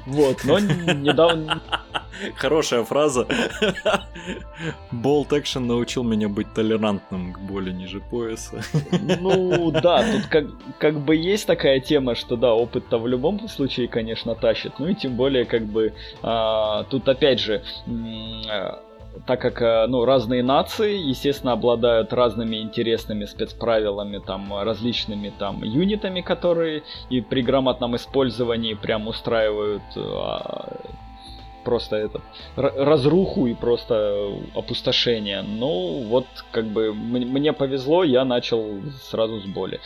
[0.05, 1.61] Вот, но недавно...
[2.35, 3.27] Хорошая фраза.
[4.91, 8.63] Болт Action научил меня быть толерантным к боли ниже пояса.
[9.19, 10.45] Ну да, тут как,
[10.77, 14.73] как бы есть такая тема, что да, опыт-то в любом случае, конечно, тащит.
[14.79, 17.63] Ну и тем более, как бы, а, тут опять же,
[18.49, 18.81] а,
[19.25, 26.21] так как э, ну, разные нации, естественно, обладают разными интересными спецправилами, там, различными там юнитами,
[26.21, 30.81] которые и при грамотном использовании прям устраивают а,
[31.63, 32.21] просто этот
[32.55, 35.41] разруху и просто опустошение.
[35.41, 39.79] Ну, вот как бы мне повезло, я начал сразу с боли.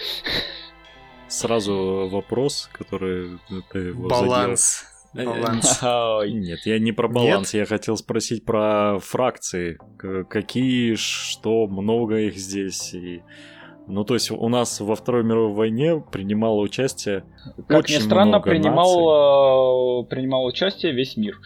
[1.28, 3.40] Сразу вопрос, который
[3.72, 4.80] ты Баланс.
[4.80, 4.99] Задел.
[5.14, 5.82] Баланс.
[6.28, 7.62] Нет, я не про баланс, Нет?
[7.62, 9.78] я хотел спросить про фракции.
[10.30, 13.22] Какие, что, много их здесь и...
[13.88, 17.24] Ну, то есть у нас во Второй мировой войне принимало участие
[17.68, 20.10] Как очень ни странно, много принимал, наций.
[20.12, 21.40] принимал участие весь мир.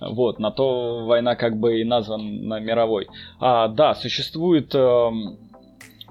[0.00, 3.08] Вот, на то война как бы и названа мировой.
[3.38, 5.10] А, да, существует, э,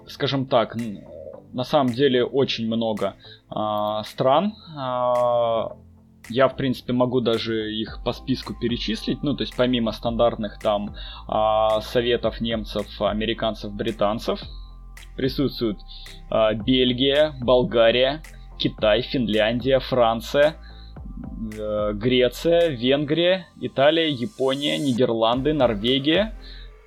[0.08, 0.76] скажем так,
[1.54, 3.16] на самом деле очень много
[3.50, 5.89] э, стран, э,
[6.30, 9.24] я, в принципе, могу даже их по списку перечислить.
[9.24, 10.96] Ну, то есть, помимо стандартных там
[11.28, 14.40] а, советов немцев, американцев, британцев,
[15.16, 15.80] присутствуют
[16.30, 18.22] а, Бельгия, Болгария,
[18.58, 20.56] Китай, Финляндия, Франция,
[21.58, 26.36] э, Греция, Венгрия, Италия, Япония, Нидерланды, Норвегия,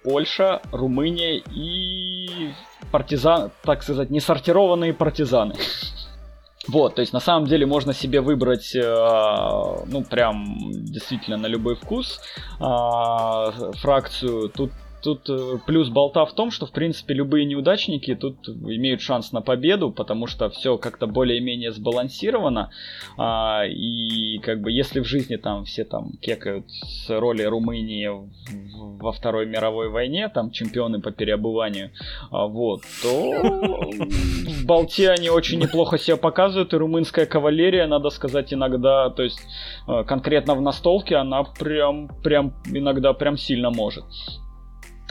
[0.04, 2.50] Польша, Румыния и
[2.90, 5.54] партизан, так сказать, несортированные партизаны.
[6.68, 8.80] Вот, то есть на самом деле можно себе выбрать, э,
[9.86, 12.20] ну прям действительно на любой вкус
[12.60, 14.48] э, фракцию.
[14.48, 14.70] Тут
[15.02, 19.40] Тут э, плюс болта в том, что, в принципе, любые неудачники тут имеют шанс на
[19.40, 22.70] победу, потому что все как-то более-менее сбалансировано.
[23.18, 28.10] А, и как бы если в жизни там все там кекают с роли Румынии
[29.00, 31.90] во Второй мировой войне, там чемпионы по переобуванию,
[32.30, 38.54] а, вот, то в болте они очень неплохо себя показывают, и румынская кавалерия, надо сказать,
[38.54, 39.40] иногда, то есть
[39.88, 44.04] э, конкретно в настолке она прям, прям иногда прям сильно может.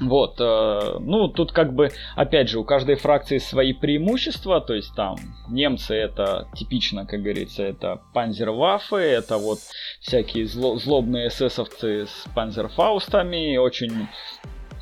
[0.01, 4.95] Вот, э, ну, тут как бы, опять же, у каждой фракции свои преимущества, то есть
[4.95, 5.15] там
[5.47, 9.59] немцы это типично, как говорится, это панзерваффе, это вот
[9.99, 14.07] всякие зло- злобные эсэсовцы с панзерфаустами, очень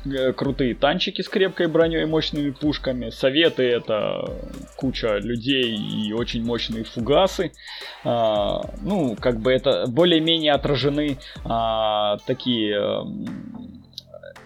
[0.06, 3.10] э, крутые танчики с крепкой броней и мощными пушками.
[3.10, 4.24] Советы это
[4.76, 7.52] куча людей и очень мощные фугасы.
[8.04, 13.04] А, ну, как бы это более-менее отражены а, такие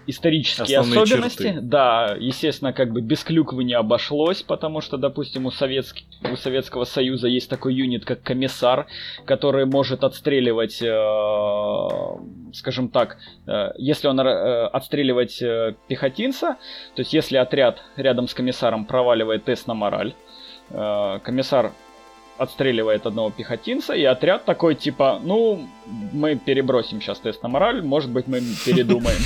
[0.06, 1.42] исторические Основные особенности.
[1.42, 1.60] Черты.
[1.60, 6.84] Да, естественно, как бы без клюквы не обошлось, потому что, допустим, у, Советский, у Советского
[6.84, 8.86] Союза есть такой юнит, как комиссар,
[9.24, 16.56] который может отстреливать, э, скажем так, э, если он э, отстреливать э, пехотинца,
[16.94, 20.14] то есть если отряд рядом с комиссаром проваливает тест на мораль,
[20.70, 21.72] э, комиссар
[22.38, 25.66] отстреливает одного пехотинца, и отряд такой типа, ну,
[26.12, 29.18] мы перебросим сейчас тест на мораль, может быть, мы передумаем.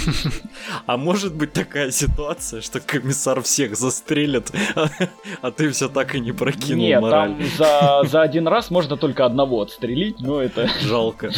[0.87, 4.51] А может быть такая ситуация, что комиссар всех застрелит,
[5.43, 7.31] а ты все так и не прокинул Нет, мораль.
[7.31, 10.69] там за, за один раз можно только одного отстрелить, но это...
[10.81, 11.31] Жалко.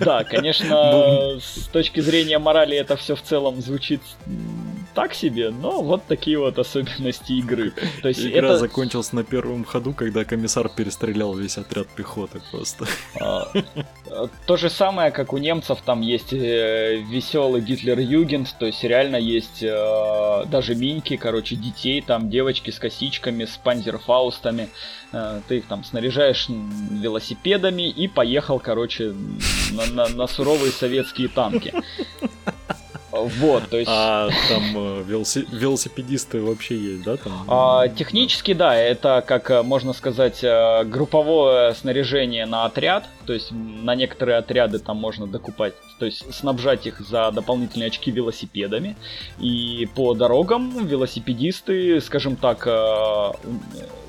[0.00, 4.00] Да, конечно, с точки зрения морали это все в целом звучит
[4.94, 7.72] так себе, но вот такие вот особенности игры.
[8.02, 8.58] То есть Игра это...
[8.58, 12.86] закончилась на первом ходу, когда комиссар перестрелял весь отряд пехоты просто.
[13.20, 13.50] А,
[14.46, 19.62] то же самое, как у немцев, там есть э, веселый Гитлер-Югент, то есть реально есть
[19.62, 24.68] э, даже миньки, короче, детей, там девочки с косичками, с панзерфаустами,
[25.12, 29.14] э, ты их там снаряжаешь велосипедами и поехал, короче,
[29.72, 31.74] на, на, на суровые советские танки.
[33.14, 33.90] Вот, то есть...
[33.92, 35.46] А там э, велоси...
[35.50, 37.16] велосипедисты вообще есть, да?
[37.16, 37.32] Там?
[37.48, 43.50] А, технически, да, это, как э, можно сказать, э, групповое снаряжение на отряд, то есть
[43.52, 48.96] на некоторые отряды там можно докупать, то есть снабжать их за дополнительные очки велосипедами.
[49.38, 52.66] И по дорогам велосипедисты, скажем так,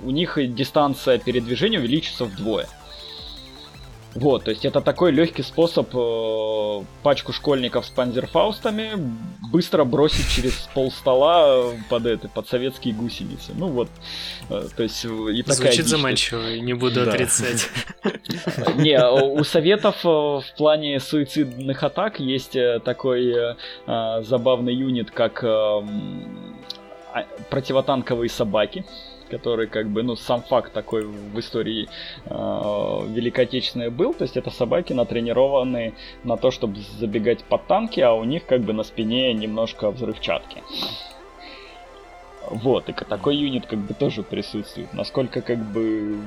[0.03, 2.67] у них дистанция передвижения увеличится вдвое.
[4.15, 8.91] Вот, то есть это такой легкий способ э, пачку школьников с панзерфаустами
[9.51, 13.51] быстро бросить через пол стола под это, под советские гусеницы.
[13.55, 13.89] Ну вот,
[14.49, 17.11] э, то есть и такая Звучит дичь, заманчиво, не буду да.
[17.11, 17.69] отрицать.
[18.75, 25.43] Не, у советов э, в плане суицидных атак есть э, такой э, забавный юнит, как
[25.43, 26.55] эм,
[27.13, 28.85] а, противотанковые собаки
[29.29, 31.87] который как бы, ну, сам факт такой в истории
[32.25, 37.99] э, Великой Отечественной был, то есть это собаки натренированы на то, чтобы забегать под танки,
[37.99, 40.63] а у них как бы на спине немножко взрывчатки.
[42.49, 44.93] Вот, и такой юнит как бы тоже присутствует.
[44.93, 46.19] Насколько как бы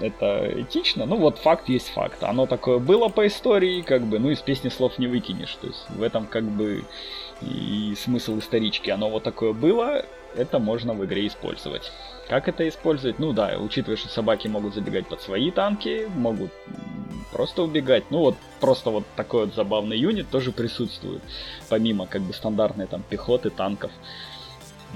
[0.00, 2.22] это этично, ну вот факт есть факт.
[2.22, 5.54] Оно такое было по истории, как бы, ну из песни слов не выкинешь.
[5.60, 6.84] То есть в этом как бы
[7.42, 8.90] и смысл исторички.
[8.90, 10.04] Оно вот такое было,
[10.36, 11.92] это можно в игре использовать.
[12.28, 13.18] Как это использовать?
[13.18, 16.50] Ну да, учитывая, что собаки могут забегать под свои танки, могут
[17.32, 18.04] просто убегать.
[18.10, 21.22] Ну вот просто вот такой вот забавный юнит тоже присутствует,
[21.68, 23.90] помимо как бы стандартной там пехоты, танков.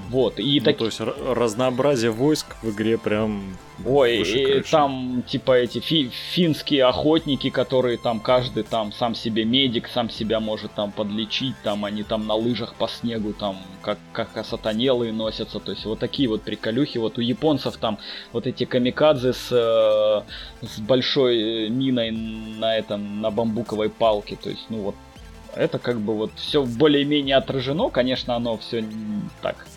[0.09, 0.77] Вот, и ну, так...
[0.77, 3.57] То есть разнообразие войск в игре прям...
[3.85, 9.87] Ой, и там типа эти фи финские охотники, которые там каждый там сам себе медик,
[9.87, 14.35] сам себя может там подлечить, там они там на лыжах по снегу там как, как
[14.35, 16.97] осатанелые носятся, то есть вот такие вот приколюхи.
[16.97, 17.99] Вот у японцев там
[18.33, 24.65] вот эти камикадзе с, э, с большой миной на этом, на бамбуковой палке, то есть
[24.69, 24.95] ну вот
[25.55, 28.83] это как бы вот все более-менее отражено, конечно, оно все
[29.41, 29.67] так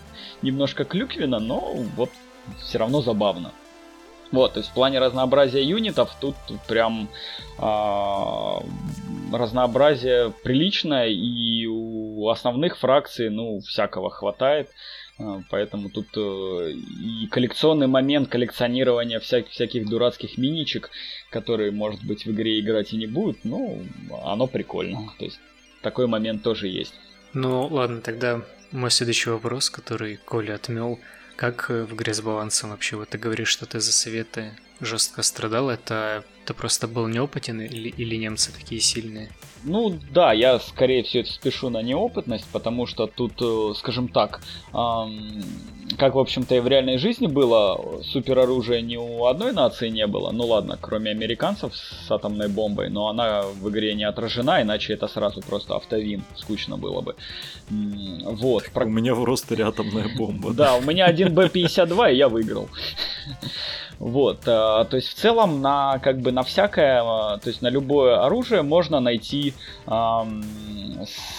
[0.42, 2.10] немножко клюквенно, но вот
[2.58, 3.52] все равно забавно.
[4.32, 6.34] Вот, то есть в плане разнообразия юнитов тут
[6.66, 7.08] прям
[7.58, 8.56] э,
[9.30, 14.70] разнообразие приличное, и у основных фракций, ну, всякого хватает.
[15.18, 20.90] А, поэтому тут э, и коллекционный момент коллекционирования вся, всяких дурацких миничек,
[21.30, 23.82] которые, может быть, в игре играть и не будут, ну,
[24.24, 25.12] оно прикольно.
[25.18, 25.40] То есть
[25.82, 26.94] такой момент тоже есть.
[27.34, 30.98] Ну, ладно, тогда мой следующий вопрос, который Коля отмел.
[31.36, 32.96] Как э, в игре с балансом вообще?
[32.96, 34.52] Вот ты говоришь, что ты за советы
[34.82, 35.70] жестко страдал.
[35.70, 39.30] Это ты просто был неопытен или, или немцы такие сильные?
[39.64, 44.40] Ну да, я скорее всего спешу на неопытность, потому что тут, э, скажем так,
[44.74, 45.44] эм,
[45.96, 50.32] как в общем-то и в реальной жизни было, супероружия ни у одной нации не было.
[50.32, 55.06] Ну ладно, кроме американцев с атомной бомбой, но она в игре не отражена, иначе это
[55.06, 57.14] сразу просто автовин, скучно было бы.
[57.68, 58.64] Вот.
[58.74, 60.52] У меня в ростере атомная бомба.
[60.52, 62.68] Да, у меня один Б-52, и я выиграл.
[64.02, 67.68] Вот, э, то есть в целом на как бы на всякое, э, то есть на
[67.68, 69.54] любое оружие можно найти
[69.86, 70.44] эм,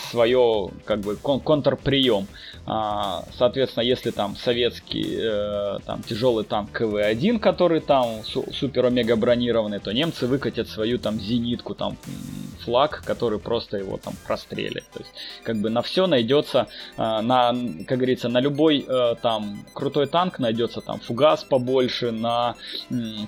[0.10, 2.26] свое как бы кон- контрприем.
[2.66, 9.92] А, соответственно, если там советский э, там тяжелый танк КВ-1, который там супер-омега бронированный, то
[9.92, 11.98] немцы выкатят свою там зенитку, там
[12.64, 14.86] флаг, который просто его там прострелит.
[14.94, 15.12] То есть,
[15.44, 17.54] как бы на все найдется, э, на,
[17.88, 22.56] как говорится, на любой э, там крутой танк найдется там фугас побольше, на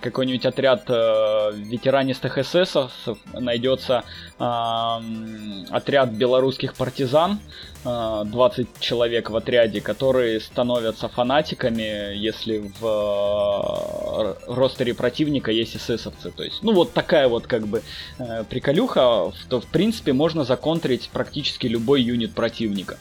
[0.01, 2.91] какой-нибудь отряд э, ветеранистых эсэсов
[3.33, 4.03] найдется
[4.37, 7.39] отряд белорусских партизан,
[7.85, 16.31] 20 э, человек в отряде, которые становятся фанатиками, если в э, ростере противника есть эсэсовцы.
[16.31, 17.83] То есть, ну вот такая вот как бы
[18.17, 22.97] э, приколюха, то в принципе можно законтрить практически любой юнит противника.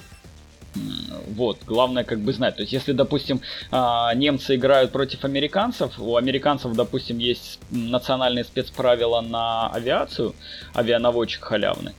[1.29, 2.57] Вот, главное как бы знать.
[2.57, 9.69] То есть, если, допустим, немцы играют против американцев, у американцев, допустим, есть национальные спецправила на
[9.69, 10.35] авиацию,
[10.75, 11.93] авианаводчик халявный,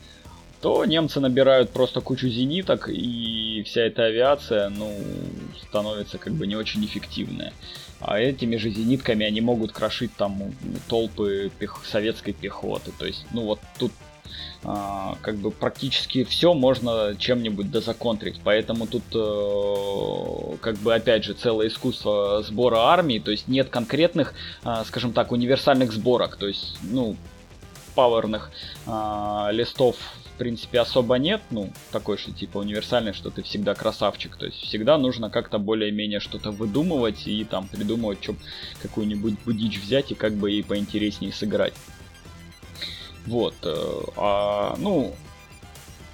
[0.66, 4.92] то немцы набирают просто кучу зениток, и вся эта авиация, ну,
[5.62, 7.54] становится как бы не очень эффективная.
[8.00, 10.56] А этими же зенитками они могут крошить там
[10.88, 11.84] толпы пех...
[11.86, 12.92] советской пехоты.
[12.98, 13.92] То есть, ну вот тут
[14.64, 18.40] а, как бы практически все можно чем-нибудь дозаконтрить.
[18.44, 23.20] Поэтому тут э, как бы опять же целое искусство сбора армии.
[23.20, 26.38] То есть нет конкретных, э, скажем так, универсальных сборок.
[26.38, 27.16] То есть, ну,
[27.94, 28.50] пауэрных
[28.88, 29.98] э, листов
[30.36, 34.36] в принципе, особо нет, ну, такой же, типа, универсальный, что ты всегда красавчик.
[34.36, 38.36] То есть всегда нужно как-то более-менее что-то выдумывать и там придумывать, что
[38.82, 41.74] какую-нибудь будич взять и как бы ей поинтереснее сыграть.
[43.26, 43.56] Вот.
[43.64, 45.16] Э, а, ну,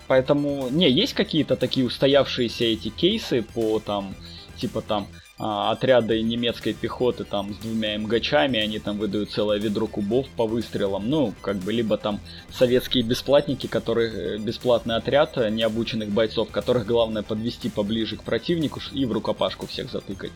[0.08, 4.14] поэтому, не, есть какие-то такие устоявшиеся эти кейсы по там,
[4.56, 5.08] типа там,
[5.42, 11.10] отряды немецкой пехоты там с двумя МГЧами, они там выдают целое ведро кубов по выстрелам,
[11.10, 12.20] ну, как бы, либо там
[12.52, 18.80] советские бесплатники, которые, э, бесплатный отряд э, необученных бойцов, которых главное подвести поближе к противнику
[18.94, 20.32] и в рукопашку всех затыкать.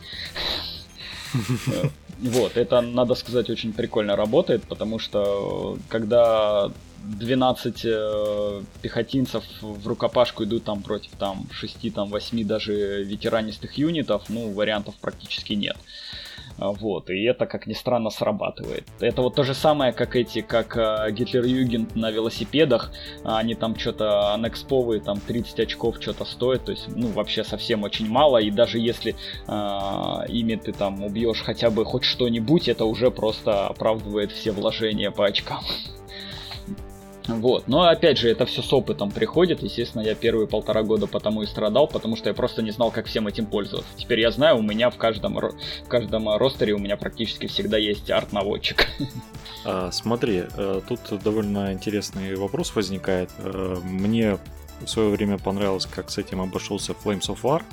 [2.21, 6.71] Э, вот, это, надо сказать, очень прикольно работает, потому что когда
[7.03, 14.23] 12 э, пехотинцев в рукопашку идут там против там 6, там 8 даже ветеранистых юнитов,
[14.29, 15.77] ну, вариантов практически нет.
[15.77, 16.24] А,
[16.57, 18.87] вот, и это, как ни странно, срабатывает.
[18.99, 22.91] Это вот то же самое, как эти, как э, Гитлер-Югент на велосипедах.
[23.23, 28.09] Они там что-то анексповые, там 30 очков что-то стоят, то есть, ну, вообще совсем очень
[28.09, 28.37] мало.
[28.37, 29.15] И даже если
[29.47, 35.11] э, ими ты там убьешь хотя бы хоть что-нибудь, это уже просто оправдывает все вложения
[35.11, 35.63] по очкам.
[37.27, 37.67] Вот.
[37.67, 39.63] Но опять же, это все с опытом приходит.
[39.63, 43.07] Естественно, я первые полтора года потому и страдал, потому что я просто не знал, как
[43.07, 43.89] всем этим пользоваться.
[43.97, 48.09] Теперь я знаю, у меня в каждом, в каждом ростере у меня практически всегда есть
[48.09, 48.87] арт-наводчик.
[49.67, 53.31] А, смотри, э, тут довольно интересный вопрос возникает.
[53.39, 54.37] Э, мне
[54.81, 57.63] в свое время понравилось, как с этим обошелся Flames of War.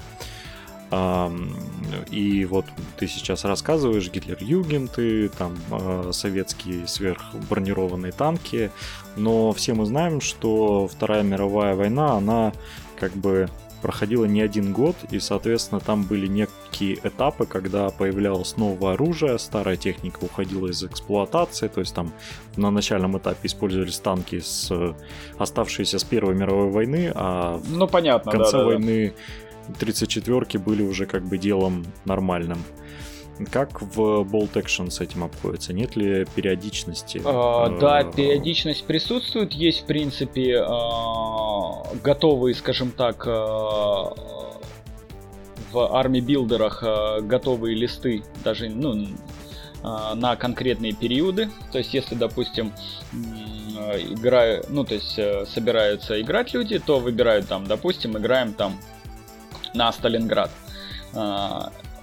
[2.10, 2.66] И вот
[2.98, 8.70] ты сейчас рассказываешь Гитлер-Югенты, там а, советские сверхбронированные танки,
[9.16, 12.52] но все мы знаем, что Вторая мировая война, она
[12.98, 13.48] как бы
[13.80, 19.76] проходила не один год, и, соответственно, там были некие этапы, когда появлялось новое оружие, старая
[19.76, 22.12] техника уходила из эксплуатации, то есть там
[22.56, 24.70] на начальном этапе использовались танки, с,
[25.36, 30.82] оставшиеся с Первой мировой войны, а ну, понятно, в конце да, войны да 34-ки были
[30.82, 32.62] уже как бы делом нормальным.
[33.50, 35.72] Как в Bolt Action с этим обходится?
[35.72, 37.20] Нет ли периодичности?
[37.24, 39.52] А, да, э, периодичность присутствует.
[39.52, 44.14] Есть, в принципе, а, готовые, скажем так, а,
[45.72, 46.82] в арми билдерах
[47.22, 49.08] готовые листы, даже, ну,
[49.82, 51.48] на конкретные периоды.
[51.72, 52.72] То есть, если, допустим,
[53.72, 58.78] играю, ну, то есть, э, собираются играть люди, то выбирают там, допустим, играем там
[59.74, 60.50] на Сталинград.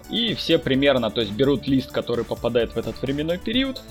[0.09, 3.81] И все примерно, то есть берут лист, который попадает в этот временной период,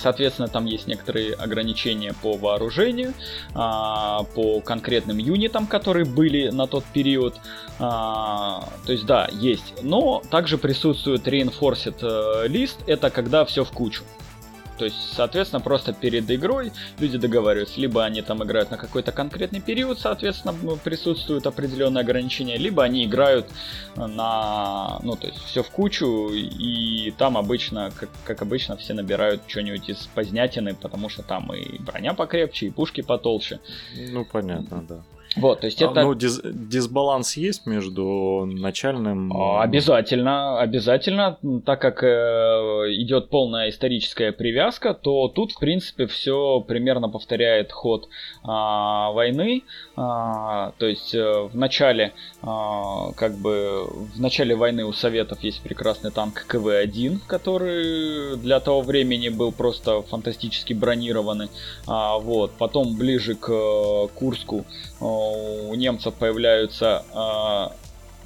[0.00, 3.12] Соответственно, там есть некоторые ограничения по вооружению,
[3.54, 7.36] а, по конкретным юнитам, которые были на тот период.
[7.78, 9.74] А, то есть, да, есть.
[9.82, 14.04] Но также присутствует reinforced э, лист, это когда все в кучу.
[14.80, 19.60] То есть, соответственно, просто перед игрой люди договариваются, либо они там играют на какой-то конкретный
[19.60, 23.46] период, соответственно, присутствуют определенные ограничения, либо они играют
[23.94, 29.42] на, ну, то есть все в кучу, и там обычно, как, как обычно, все набирают
[29.46, 33.60] что-нибудь из позднятины, потому что там и броня покрепче, и пушки потолще.
[33.94, 35.02] Ну, понятно, да.
[35.36, 36.02] Вот, то есть это...
[36.02, 39.32] Ну, дис- дисбаланс есть между начальным...
[39.32, 42.06] А, обязательно, обязательно, так как э,
[42.96, 48.08] идет полная историческая привязка, то тут, в принципе, все примерно повторяет ход
[48.42, 49.62] э, войны.
[50.00, 52.46] Э, то есть э, в начале, э,
[53.16, 59.28] как бы, в начале войны у Советов есть прекрасный танк КВ-1, который для того времени
[59.28, 61.50] был просто фантастически бронированный.
[61.86, 64.64] А, вот, потом ближе к э, Курску
[65.00, 67.72] у немцев появляются а,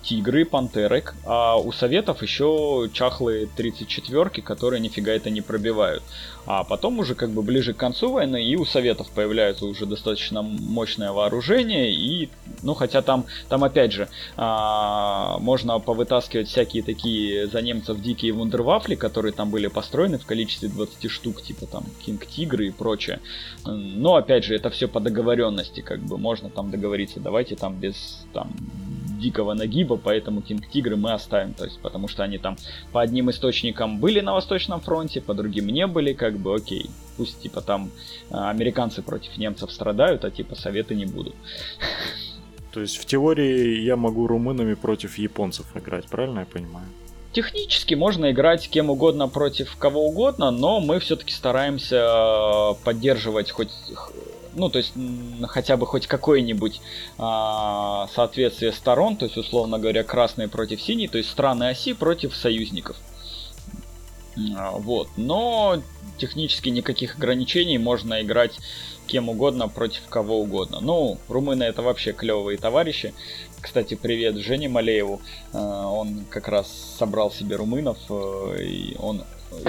[0.05, 6.03] тигры, пантеры, а у советов еще чахлые 34-ки, которые нифига это не пробивают.
[6.47, 10.43] А потом уже как бы ближе к концу войны и у советов появляется уже достаточно
[10.43, 12.29] мощное вооружение и,
[12.63, 18.95] ну хотя там, там опять же, а, можно повытаскивать всякие такие за немцев дикие вундервафли,
[18.95, 23.21] которые там были построены в количестве 20 штук, типа там Кинг Тигры и прочее.
[23.65, 28.27] Но опять же, это все по договоренности, как бы можно там договориться, давайте там без
[28.35, 28.53] там
[29.19, 32.57] дикого нагиба, поэтому Кинг Тигры мы оставим, то есть потому что они там
[32.93, 37.41] по одним источникам были на Восточном фронте, по другим не были, как бы окей, пусть
[37.43, 37.91] типа там
[38.31, 41.35] а, американцы против немцев страдают, а типа советы не будут.
[42.73, 46.87] То есть в теории я могу румынами против японцев играть, правильно я понимаю?
[47.33, 53.71] Технически можно играть кем угодно против кого угодно, но мы все-таки стараемся а, поддерживать хоть
[54.57, 54.93] ну, то есть
[55.49, 56.81] хотя бы хоть какое-нибудь
[57.19, 62.35] а, соответствие сторон, то есть, условно говоря, красные против синий, то есть страны оси против
[62.35, 62.97] союзников.
[64.57, 65.81] А, вот, но
[66.19, 68.59] технически никаких ограничений, можно играть
[69.07, 70.81] кем угодно против кого угодно.
[70.81, 73.15] Ну, румыны это вообще клевые товарищи.
[73.61, 75.21] Кстати, привет Жене Малееву.
[75.53, 79.25] А, он как раз собрал себе румынов, э, и он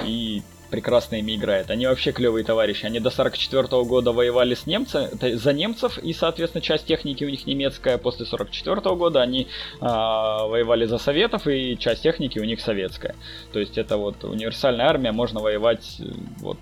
[0.06, 1.70] и прекрасно ими играет.
[1.70, 2.86] Они вообще клевые товарищи.
[2.86, 7.30] Они до 44 -го года воевали с немцами, за немцев, и, соответственно, часть техники у
[7.30, 7.97] них немецкая.
[7.97, 9.47] После 44 -го года они
[9.82, 13.16] а, воевали за советов, и часть техники у них советская.
[13.53, 16.01] То есть это вот универсальная армия, можно воевать,
[16.39, 16.57] вот,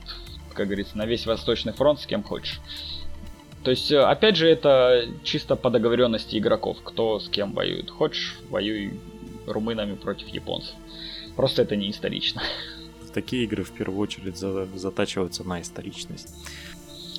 [0.54, 2.60] как говорится, на весь Восточный фронт с кем хочешь.
[3.64, 7.89] То есть, э, опять же, это чисто по договоренности игроков, кто с кем воюет.
[7.89, 8.99] Хочешь, воюй
[9.47, 10.76] румынами против японцев.
[11.36, 12.41] Просто это не исторично.
[13.14, 16.30] Такие игры в первую очередь затачиваются на историчность.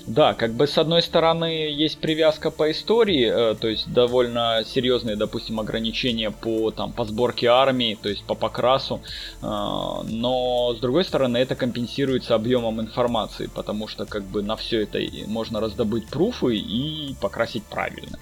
[0.07, 5.16] Да, как бы с одной стороны есть привязка по истории, э, то есть довольно серьезные,
[5.16, 9.01] допустим, ограничения по, там, по сборке армии, то есть по покрасу,
[9.40, 14.82] э, но с другой стороны это компенсируется объемом информации, потому что как бы на все
[14.82, 18.18] это можно раздобыть пруфы и покрасить правильно.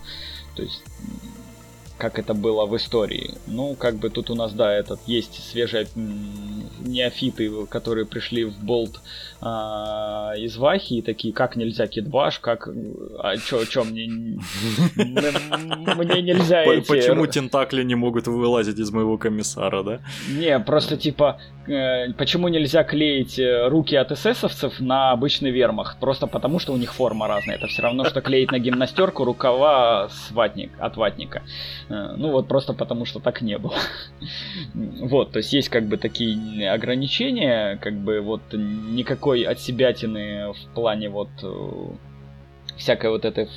[0.55, 0.83] То есть
[2.03, 3.35] как это было в истории.
[3.47, 5.87] Ну, как бы тут у нас, да, этот есть свежие
[6.81, 9.01] неофиты, которые пришли в болт
[9.41, 12.69] а, из Вахи и такие, как нельзя кидбаш, как...
[13.19, 14.07] А чё, чё, мне...
[14.97, 16.89] Мне нельзя эти...
[16.89, 20.01] Почему тентакли не могут вылазить из моего комиссара, да?
[20.29, 25.99] Не, просто типа, э, почему нельзя клеить э, руки от эсэсовцев на обычный вермахт?
[26.01, 27.57] Просто потому, что у них форма разная.
[27.57, 31.43] Это все равно, что клеить на гимнастерку рукава с ватник, от ватника.
[31.93, 33.77] Э, ну вот просто потому, что так не было.
[34.75, 40.75] Вот, то есть есть как бы такие ограничения, как бы вот никакой от себятины в
[40.75, 41.95] плане вот э,
[42.77, 43.49] всякой вот этой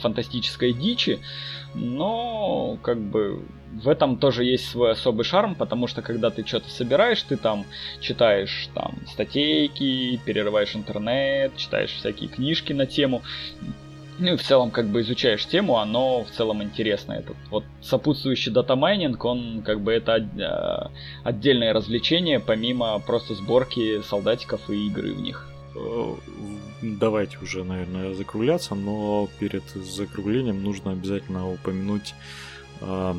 [0.00, 1.20] фантастической дичи,
[1.74, 6.70] но как бы в этом тоже есть свой особый шарм, потому что когда ты что-то
[6.70, 7.64] собираешь, ты там
[8.00, 13.22] читаешь там статейки, перерываешь интернет, читаешь всякие книжки на тему,
[14.18, 17.14] ну и в целом как бы изучаешь тему, оно в целом интересно.
[17.14, 20.94] Этот вот сопутствующий датамайнинг, он как бы это э,
[21.24, 25.48] отдельное развлечение, помимо просто сборки солдатиков и игры в них.
[25.74, 26.14] Э,
[26.82, 32.14] давайте уже, наверное, закругляться, но перед закруглением нужно обязательно упомянуть
[32.80, 33.14] э,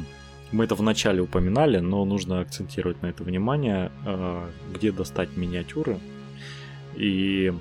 [0.52, 3.92] мы это вначале упоминали, но нужно акцентировать на это внимание,
[4.74, 6.00] где достать миниатюры
[6.96, 7.52] и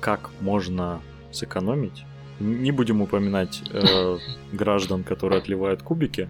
[0.00, 1.00] как можно
[1.36, 2.04] сэкономить
[2.40, 4.18] не будем упоминать э,
[4.52, 6.28] граждан, которые отливают кубики.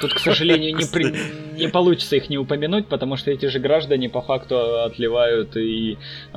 [0.00, 1.14] Тут, к сожалению, не, при...
[1.58, 5.98] не получится их не упомянуть, потому что эти же граждане по факту отливают и
[6.32, 6.36] э,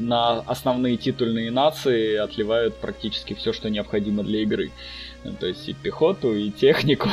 [0.00, 4.70] на основные титульные нации отливают практически все, что необходимо для игры.
[5.38, 7.08] То есть и пехоту, и технику.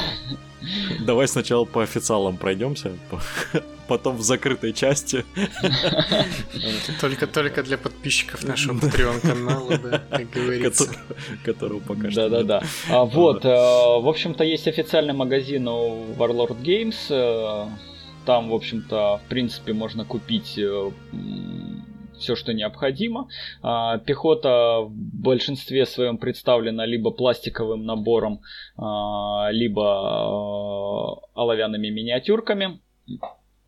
[0.99, 2.91] Давай сначала по официалам пройдемся,
[3.89, 5.25] потом в закрытой части.
[7.01, 10.85] Только-только для подписчиков нашего Patreon канала, да, как говорится.
[11.43, 12.63] Которого пока что Да-да-да.
[12.89, 16.95] А, вот, э, в общем-то, есть официальный магазин у Warlord Games.
[17.09, 17.67] Э,
[18.25, 20.91] там, в общем-то, в принципе, можно купить э,
[22.19, 23.27] все, что необходимо.
[23.63, 28.41] А, пехота в большинстве своем представлена либо пластиковым набором,
[28.77, 32.79] а, либо оловянными миниатюрками.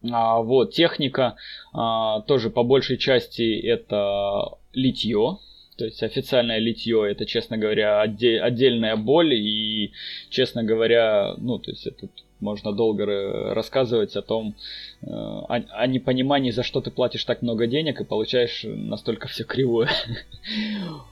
[0.01, 1.35] Вот, техника
[1.73, 5.37] тоже по большей части это литье,
[5.77, 9.91] то есть официальное литье это, честно говоря, отдельная боль и,
[10.29, 12.07] честно говоря, ну, то есть это
[12.41, 14.55] можно долго рассказывать о том,
[15.01, 19.43] э, о, о непонимании, за что ты платишь так много денег и получаешь настолько все
[19.43, 19.89] кривое.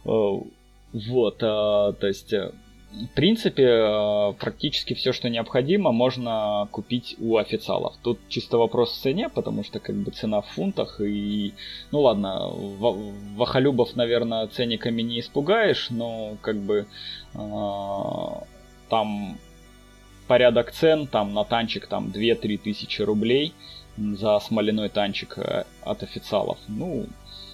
[0.92, 2.52] Вот, а, то есть, э,
[2.92, 7.96] в принципе, э, практически все, что необходимо, можно купить у официалов.
[8.02, 11.54] Тут чисто вопрос в цене, потому что как бы цена в фунтах и,
[11.92, 12.50] ну ладно,
[13.36, 16.88] вахалюбов, наверное, ценниками не испугаешь, но как бы
[18.90, 19.38] там
[20.28, 23.54] порядок цен, там на танчик там 2-3 тысячи рублей
[23.98, 26.58] за смоляной танчик э, от официалов.
[26.68, 27.08] Ну,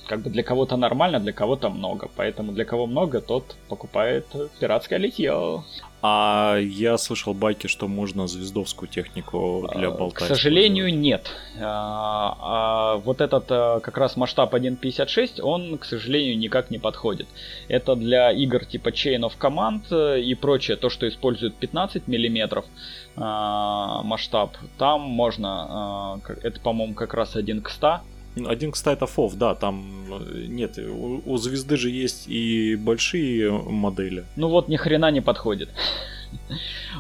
[0.08, 2.10] как бы для кого-то нормально, для кого-то много.
[2.16, 4.26] Поэтому для кого много, тот покупает
[4.60, 5.64] пиратское литье.
[6.08, 10.26] А я слышал байки, что можно звездовскую технику для болта.
[10.26, 11.32] К сожалению, нет.
[11.60, 17.28] А, а, вот этот а, как раз масштаб 1.56, он, к сожалению, никак не подходит.
[17.70, 22.66] Это для игр типа Chain of Command э, и прочее, то, что использует 15 миллиметров
[23.16, 24.56] а, масштаб.
[24.78, 28.02] Там можно, а, это, по-моему, как раз 1 к 100
[28.36, 34.26] один, кстати, FOV, да, там э, нет, у, у звезды же есть и большие модели.
[34.36, 35.70] Ну вот ни хрена не подходит.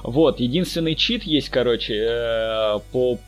[0.03, 3.19] Вот, единственный чит есть, короче, э, по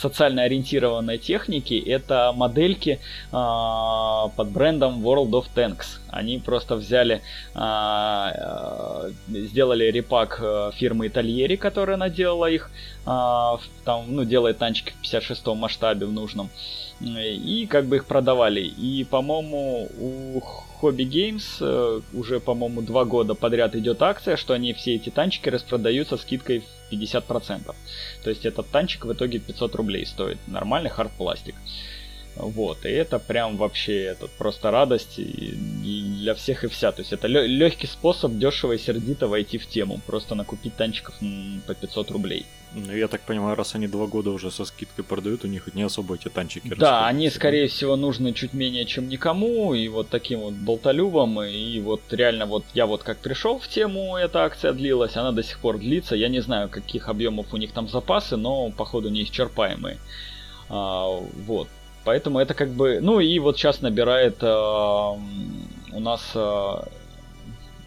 [0.00, 2.98] социально ориентированной техники это модельки
[3.32, 5.98] а, под брендом World of Tanks.
[6.08, 7.20] Они просто взяли,
[7.54, 12.70] а, сделали репак э, фирмы Итальери, которая наделала их,
[13.04, 16.48] а, там, ну, делает танчики в 56 масштабе в нужном
[17.00, 18.60] и как бы их продавали.
[18.60, 20.42] И, по-моему, у
[20.80, 25.48] Hobby Games э, уже, по-моему, два года подряд идет акция, что они все эти танчики
[25.48, 27.74] распродаются скидкой в 50%.
[28.22, 30.38] То есть этот танчик в итоге 500 рублей стоит.
[30.46, 31.54] Нормальный хард пластик.
[32.36, 36.92] Вот, и это прям вообще это просто радость для всех и вся.
[36.92, 40.00] То есть это легкий способ дешево и сердито войти в тему.
[40.06, 41.14] Просто накупить танчиков
[41.66, 42.46] по 500 рублей.
[42.74, 45.82] Ну, я так понимаю, раз они два года уже со скидкой продают, у них не
[45.82, 50.40] особо эти танчики Да, они, скорее всего, нужны чуть менее, чем никому, и вот таким
[50.40, 55.16] вот болтолюбом, и вот реально вот я вот как пришел в тему, эта акция длилась,
[55.16, 58.70] она до сих пор длится, я не знаю, каких объемов у них там запасы, но,
[58.70, 59.96] походу, неисчерпаемые.
[60.68, 61.06] А,
[61.46, 61.68] вот,
[62.06, 63.00] Поэтому это как бы...
[63.00, 66.74] Ну и вот сейчас набирает э, у нас э,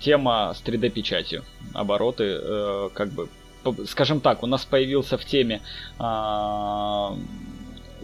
[0.02, 1.44] тема с 3D-печатью.
[1.74, 3.30] Обороты э, как бы...
[3.88, 5.62] Скажем так, у нас появился в теме
[6.00, 6.04] э,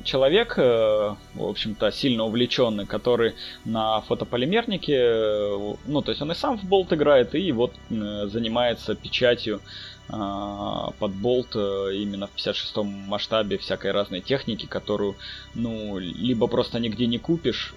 [0.06, 3.34] человек, э, в общем-то, сильно увлеченный, который
[3.66, 8.96] на фотополимернике, э, ну, то есть он и сам в болт играет, и вот занимается
[8.96, 9.60] печатью
[10.08, 12.78] под болт э, именно в 56
[13.08, 15.16] масштабе всякой разной техники, которую,
[15.56, 17.74] ну, либо просто нигде не купишь,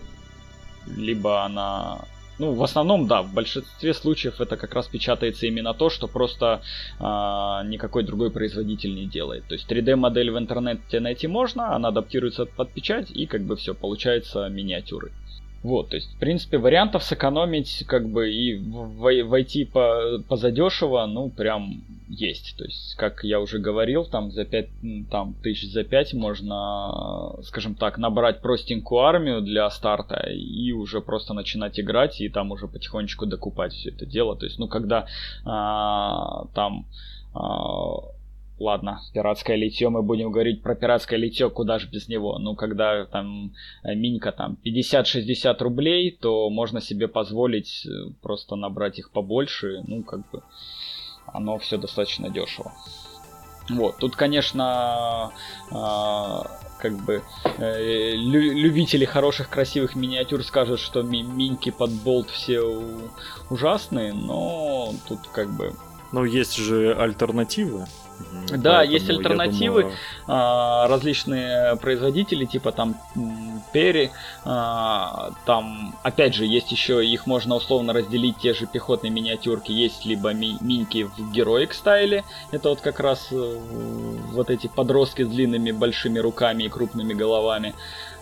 [0.96, 2.00] либо она...
[2.38, 6.62] Ну, в основном, да, в большинстве случаев это как раз печатается именно то, что просто
[7.00, 9.44] а, никакой другой производитель не делает.
[9.48, 13.74] То есть 3D-модель в интернете найти можно, она адаптируется под печать, и как бы все,
[13.74, 15.10] получается миниатюры.
[15.62, 21.30] Вот, то есть, в принципе, вариантов сэкономить, как бы, и войти по, по задешево, ну,
[21.30, 22.56] прям есть.
[22.56, 24.68] То есть, как я уже говорил, там за 5
[25.10, 31.34] там, тысяч за 5 можно, скажем так, набрать простенькую армию для старта и уже просто
[31.34, 34.36] начинать играть и там уже потихонечку докупать все это дело.
[34.36, 35.06] То есть, ну, когда
[35.44, 36.86] а, там
[37.34, 37.98] а,
[38.58, 42.38] ладно, пиратское литье, мы будем говорить про пиратское литье, куда же без него.
[42.38, 43.52] Ну, когда там
[43.84, 50.02] э, минька там 50-60 рублей, то можно себе позволить э, просто набрать их побольше, ну,
[50.02, 50.42] как бы
[51.26, 52.72] оно все достаточно дешево.
[53.70, 55.30] Вот, тут, конечно,
[55.70, 55.74] э,
[56.80, 57.22] как бы
[57.58, 63.10] э, лю- любители хороших красивых миниатюр скажут, что ми- миньки под болт все у-
[63.50, 65.74] ужасные, но тут как бы
[66.12, 67.84] Но есть же альтернативы.
[68.56, 69.82] Да, есть альтернативы.
[69.82, 69.96] думаю,
[70.26, 72.96] а, различные производители, типа там
[73.72, 74.10] Перри,
[74.44, 80.04] а, там, опять же, есть еще, их можно условно разделить, те же пехотные миниатюрки, есть
[80.06, 83.58] либо ми- миньки в героик стайле, это вот как раз э,
[84.32, 87.74] вот эти подростки с длинными большими руками и крупными головами,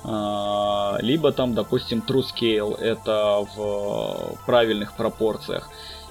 [0.09, 5.69] А, либо там, допустим, True Scale, это в правильных пропорциях.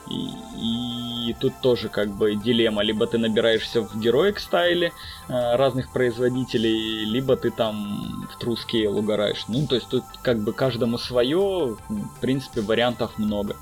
[0.09, 2.83] И, и тут тоже как бы дилемма.
[2.83, 4.91] Либо ты набираешься в героик стайле
[5.27, 9.45] э, разных производителей, либо ты там в Scale угораешь.
[9.47, 13.55] Ну, то есть тут как бы каждому свое, в принципе, вариантов много.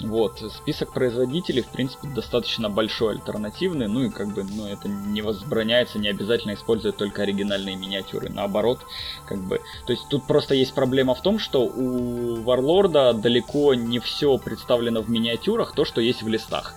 [0.00, 5.20] Вот, список производителей, в принципе, достаточно большой, альтернативный, ну и как бы, ну, это не
[5.20, 8.80] возбраняется, не обязательно использовать только оригинальные миниатюры, наоборот,
[9.26, 13.98] как бы, то есть тут просто есть проблема в том, что у Варлорда далеко не
[13.98, 16.74] все представлено в миниатюрах, то, что есть в листах.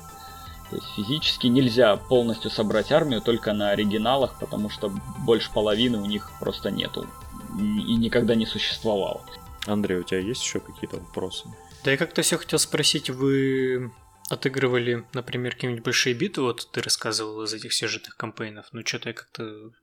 [0.74, 6.05] То есть физически нельзя полностью собрать армию только на оригиналах, потому что больше половины у
[6.05, 7.07] них просто нету
[7.59, 9.21] и никогда не существовало.
[9.67, 11.47] Андрей, у тебя есть еще какие-то вопросы?
[11.84, 13.91] Да я как-то все хотел спросить, вы
[14.32, 19.13] отыгрывали, например, какие-нибудь большие битвы, вот ты рассказывал из этих сюжетных кампейнов, ну что-то я
[19.13, 19.74] как-то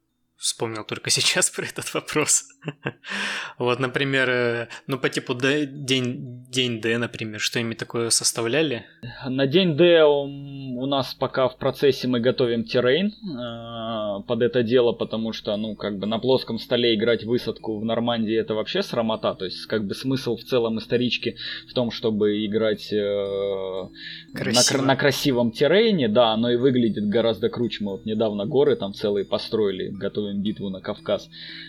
[0.40, 2.48] вспомнил только сейчас про этот вопрос.
[3.58, 8.86] вот, например, э, ну по типу Д, день, день Д, например, что-нибудь такое составляли?
[9.26, 14.92] На день Д у нас пока в процессе мы готовим террейн э, под это дело,
[14.92, 19.34] потому что, ну, как бы на плоском столе играть высадку в Нормандии это вообще срамота,
[19.34, 21.36] то есть как бы смысл в целом исторички
[21.68, 23.88] в том, чтобы играть э,
[24.32, 27.84] на, на красивом террейне, да, оно и выглядит гораздо круче.
[27.84, 31.28] Мы вот недавно горы там целые построили, готовим битву на Кавказ.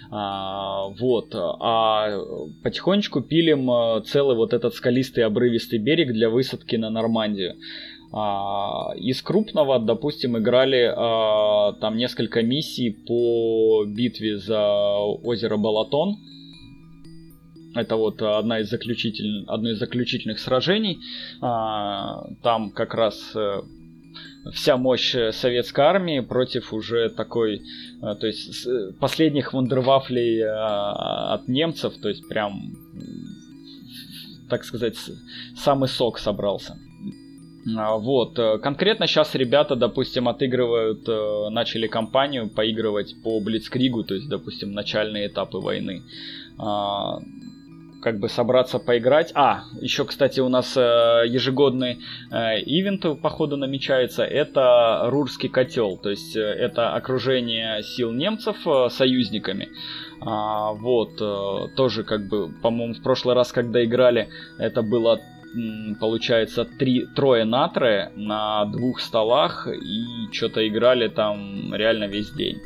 [0.09, 2.19] А, вот, а
[2.63, 7.55] потихонечку пилим целый вот этот скалистый обрывистый берег для высадки на Нормандию.
[8.13, 16.17] А, из крупного, допустим, играли а, там несколько миссий по битве за озеро Балатон.
[17.73, 19.45] Это вот одна из заключитель...
[19.47, 20.99] одно из заключительных сражений.
[21.41, 23.33] А, там как раз
[24.53, 27.61] вся мощь советской армии против уже такой,
[28.01, 28.67] то есть
[28.99, 32.75] последних вундервафлей от немцев, то есть прям,
[34.49, 34.95] так сказать,
[35.55, 36.77] самый сок собрался.
[37.63, 41.07] Вот, конкретно сейчас ребята, допустим, отыгрывают,
[41.53, 46.01] начали кампанию поигрывать по Блицкригу, то есть, допустим, начальные этапы войны
[48.01, 49.31] как бы собраться поиграть.
[49.35, 51.99] А, еще, кстати, у нас э, ежегодный
[52.31, 54.23] э, ивент, походу, намечается.
[54.23, 55.97] Это Рурский котел.
[55.97, 59.69] То есть, э, это окружение сил немцев э, союзниками.
[60.19, 65.19] А, вот, э, тоже, как бы, по-моему, в прошлый раз, когда играли, это было
[65.99, 72.61] получается три, трое на трое на двух столах и что-то играли там реально весь день.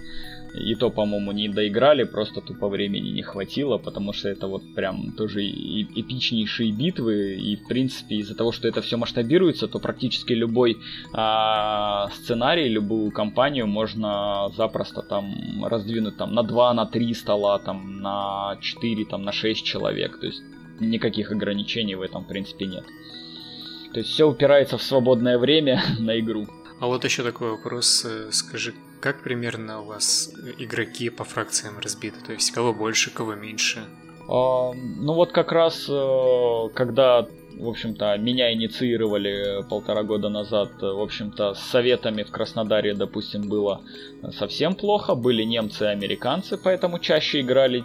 [0.57, 5.11] И то, по-моему, не доиграли, просто тупо времени не хватило, потому что это вот прям
[5.11, 10.77] тоже эпичнейшие битвы, и в принципе из-за того, что это все масштабируется, то практически любой
[11.13, 18.01] а, сценарий, любую кампанию можно запросто там раздвинуть там на 2, на 3 стола, там
[18.01, 20.41] на 4, там на 6 человек, то есть
[20.79, 22.85] никаких ограничений в этом в принципе нет.
[23.93, 26.47] То есть все упирается в свободное время на игру.
[26.79, 28.73] А вот еще такой вопрос, скажи,
[29.05, 32.25] как примерно у вас игроки по фракциям разбиты?
[32.25, 33.85] То есть кого больше, кого меньше?
[34.27, 35.85] А, ну вот как раз,
[36.73, 43.47] когда, в общем-то, меня инициировали полтора года назад, в общем-то, с советами в Краснодаре, допустим,
[43.47, 43.83] было
[44.39, 45.13] совсем плохо.
[45.13, 47.83] Были немцы и американцы, поэтому чаще играли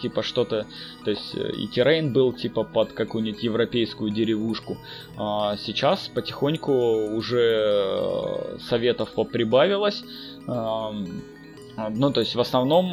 [0.00, 0.66] типа что-то,
[1.04, 4.78] то есть и террейн был типа под какую-нибудь европейскую деревушку.
[5.18, 6.72] А сейчас потихоньку
[7.14, 10.02] уже советов поприбавилось.
[10.46, 12.86] Ну, то есть в основном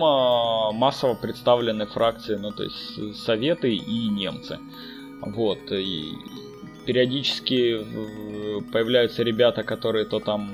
[0.78, 4.60] массово представлены фракции, ну, то есть советы и немцы.
[5.22, 6.14] Вот, и
[6.86, 7.86] периодически
[8.72, 10.50] появляются ребята, которые то там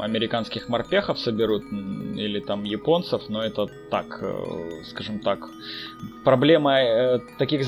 [0.00, 1.64] американских морпехов соберут
[2.16, 4.22] или там японцев, но это так,
[4.84, 5.48] скажем так.
[6.24, 7.66] Проблема таких,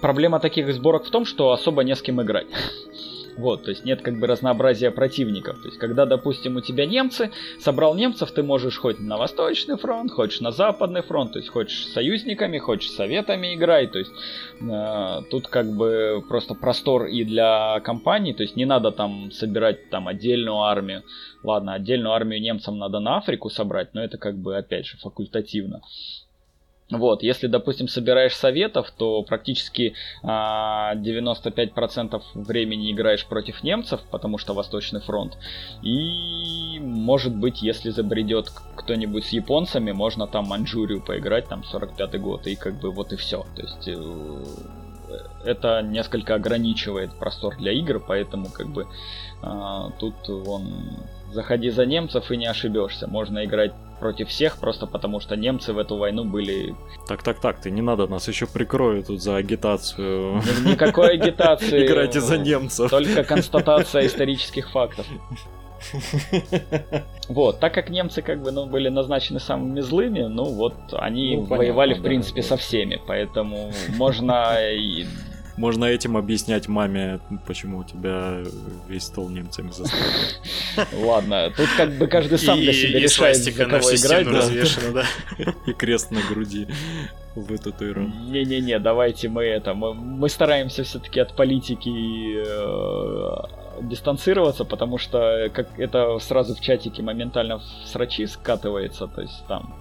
[0.00, 2.46] проблема таких сборок в том, что особо не с кем играть.
[3.38, 5.62] Вот, то есть нет как бы разнообразия противников.
[5.62, 7.30] То есть когда, допустим, у тебя немцы,
[7.60, 11.86] собрал немцев, ты можешь хоть на Восточный фронт, хочешь на Западный фронт, то есть хочешь
[11.86, 13.86] союзниками, хочешь советами играй.
[13.86, 14.10] То есть
[14.60, 19.88] э, тут как бы просто простор и для компаний, то есть не надо там собирать
[19.88, 21.04] там отдельную армию.
[21.44, 25.80] Ладно, отдельную армию немцам надо на Африку собрать, но это как бы опять же факультативно.
[26.90, 34.54] Вот, если, допустим, собираешь советов, то практически а, 95% времени играешь против немцев, потому что
[34.54, 35.36] Восточный фронт.
[35.82, 42.46] И, может быть, если забредет кто-нибудь с японцами, можно там Маньчжурию поиграть, там 45-й год,
[42.46, 43.44] и как бы вот и все.
[43.54, 44.44] То есть э,
[45.44, 48.86] это несколько ограничивает простор для игр, поэтому как бы
[49.42, 50.68] а, тут он
[51.32, 53.06] заходи за немцев и не ошибешься.
[53.06, 56.74] Можно играть против всех, просто потому что немцы в эту войну были...
[57.06, 60.42] Так, так, так, ты не надо, нас еще прикроют тут за агитацию.
[60.64, 61.84] Никакой агитации.
[61.86, 62.90] Играйте за немцев.
[62.90, 65.06] Только констатация исторических фактов.
[67.28, 71.42] Вот, так как немцы как бы ну, были назначены самыми злыми, ну вот они ну,
[71.42, 74.56] понятно, воевали в принципе да, со всеми, поэтому можно
[75.58, 78.44] можно этим объяснять маме, почему у тебя
[78.88, 80.86] весь стол немцами заставлен.
[81.04, 84.26] Ладно, тут как бы каждый сам для себя решает, за кого играть.
[84.94, 85.04] да.
[85.66, 86.68] И крест на груди
[87.40, 88.12] в эту татуирован.
[88.30, 95.78] Не-не-не, давайте мы это, мы, мы стараемся все-таки от политики э, дистанцироваться, потому что как
[95.78, 99.74] это сразу в чатике моментально в срачи скатывается, то есть там...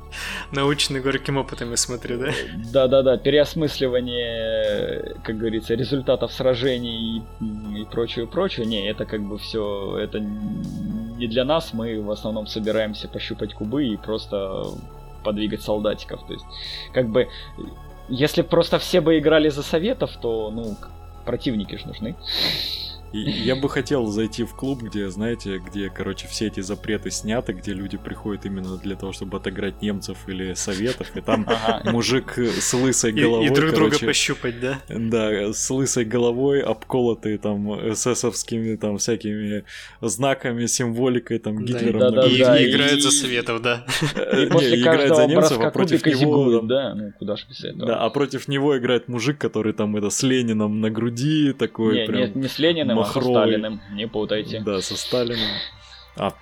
[0.52, 2.32] Научный горьким опытом, я смотрю, да?
[2.72, 8.66] Да-да-да, переосмысливание, как говорится, результатов сражений и, и прочее, прочее.
[8.66, 13.86] Не, это как бы все, это не для нас, мы в основном собираемся пощупать кубы
[13.88, 14.64] и просто
[15.28, 16.26] подвигать солдатиков.
[16.26, 16.46] То есть,
[16.94, 17.28] как бы,
[18.08, 20.78] если просто все бы играли за советов, то, ну,
[21.26, 22.16] противники же нужны.
[23.18, 27.54] И я бы хотел зайти в клуб, где, знаете, где, короче, все эти запреты сняты,
[27.54, 31.48] где люди приходят именно для того, чтобы отыграть немцев или советов, и там
[31.86, 33.48] мужик с лысой головой.
[33.48, 34.82] И, друг друга пощупать, да?
[34.88, 39.64] Да, с лысой головой, обколотый там эсэсовскими там всякими
[40.02, 42.00] знаками, символикой, там Гитлером.
[42.00, 43.86] Да, да, да, и, играет за советов, да.
[44.12, 46.62] И после играет за немцев, а против него...
[46.62, 47.88] Да, ну куда же без этого.
[47.88, 52.06] Да, а против него играет мужик, который там это с Лениным на груди такой не,
[52.06, 52.20] прям...
[52.20, 53.07] Нет, не с Лениным, Махровый.
[53.08, 54.62] Со Сталиным, не путайте.
[54.62, 55.50] Да, со Сталиным.
[56.16, 56.34] А,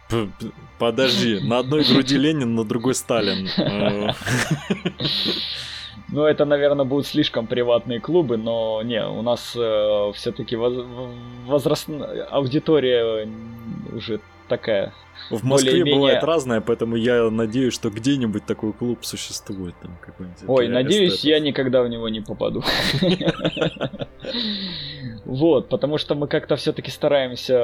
[0.79, 3.49] подожди, на одной груди Ленин, на другой Сталин.
[6.07, 10.85] Ну, это, наверное, будут слишком приватные клубы, но не, у нас э, все-таки воз,
[11.47, 13.27] возрастная аудитория
[13.91, 14.93] уже такая
[15.29, 19.73] в Москве бывает разное, поэтому я надеюсь, что где-нибудь такой клуб существует.
[19.81, 19.97] Там
[20.47, 21.29] Ой, надеюсь, эстетов.
[21.29, 22.63] я никогда в него не попаду.
[25.25, 27.57] Вот, потому что мы как-то все-таки стараемся,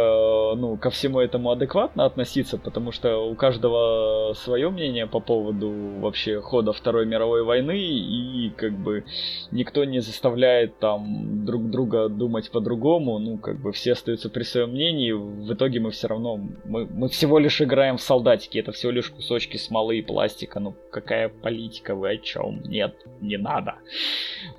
[0.55, 6.41] ну, ко всему этому адекватно относиться, потому что у каждого свое мнение по поводу вообще
[6.41, 9.05] хода Второй мировой войны, и как бы
[9.51, 14.71] никто не заставляет там друг друга думать по-другому, ну, как бы все остаются при своем
[14.71, 18.91] мнении, в итоге мы все равно, мы, мы всего лишь играем в солдатики, это всего
[18.91, 22.61] лишь кусочки смолы и пластика, ну, какая политика, вы о чем?
[22.65, 23.75] Нет, не надо.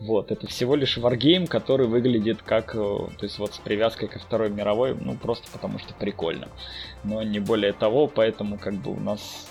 [0.00, 4.18] Вот, это всего лишь варгейм, который выглядит как э, то есть вот с привязкой ко
[4.18, 6.48] Второй мировой, ну просто потому что прикольно.
[7.04, 9.48] Но не более того, поэтому как бы у нас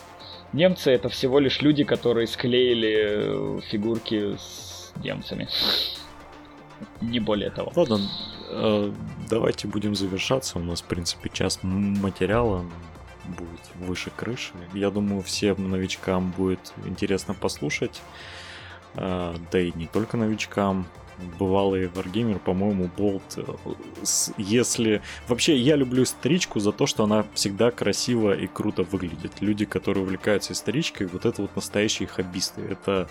[0.54, 5.48] немцы это всего лишь люди, которые склеили э, фигурки с немцами.
[7.02, 7.72] Не более того.
[7.76, 8.00] Ладно,
[8.50, 8.92] э,
[9.30, 10.60] давайте будем завершаться.
[10.60, 12.66] У нас, в принципе, час материала
[13.26, 14.54] будет выше крыши.
[14.74, 18.02] Я думаю, всем новичкам будет интересно послушать.
[18.96, 20.88] Э, да и не только новичкам
[21.40, 23.38] бывалый варгеймер, по-моему, Болт.
[23.38, 23.44] Э,
[24.38, 25.02] если...
[25.28, 29.42] Вообще, я люблю историчку за то, что она всегда красиво и круто выглядит.
[29.42, 32.62] Люди, которые увлекаются историчкой, вот это вот настоящие хоббисты.
[32.62, 33.10] Это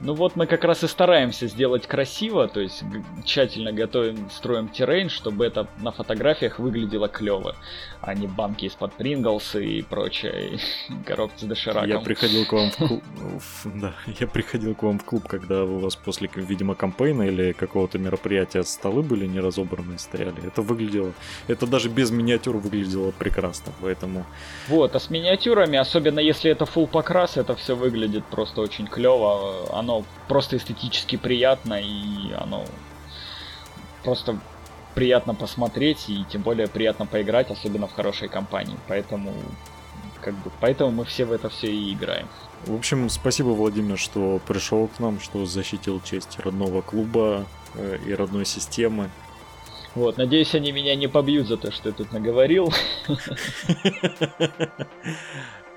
[0.00, 2.82] ну вот мы как раз и стараемся сделать красиво, то есть
[3.24, 7.56] тщательно готовим, строим террейн, чтобы это на фотографиях выглядело клево,
[8.00, 10.58] а не банки из-под Принглс и прочее,
[11.06, 11.88] коробки с дошираком.
[11.88, 13.02] Я приходил к вам в клуб,
[13.64, 17.98] да, я приходил к вам в клуб, когда у вас после, видимо, кампейна или какого-то
[17.98, 20.46] мероприятия столы были не разобранные, стояли.
[20.46, 21.12] Это выглядело,
[21.48, 24.24] это даже без миниатюр выглядело прекрасно, поэтому...
[24.68, 29.66] Вот, а с миниатюрами, особенно если это full покрас, это все выглядит просто очень клево
[29.72, 32.64] оно просто эстетически приятно, и оно
[34.04, 34.38] просто
[34.94, 38.76] приятно посмотреть, и тем более приятно поиграть, особенно в хорошей компании.
[38.88, 39.32] Поэтому,
[40.20, 42.28] как бы, поэтому мы все в это все и играем.
[42.66, 48.14] В общем, спасибо, Владимир, что пришел к нам, что защитил честь родного клуба э, и
[48.14, 49.10] родной системы.
[49.94, 52.72] Вот, надеюсь, они меня не побьют за то, что я тут наговорил.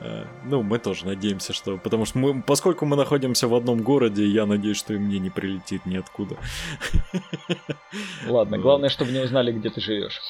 [0.02, 1.78] Э, ну, мы тоже надеемся, что...
[1.78, 5.30] Потому что мы, поскольку мы находимся в одном городе, я надеюсь, что и мне не
[5.30, 6.38] прилетит ниоткуда.
[8.28, 10.22] Ладно, главное, чтобы не узнали, где ты живешь.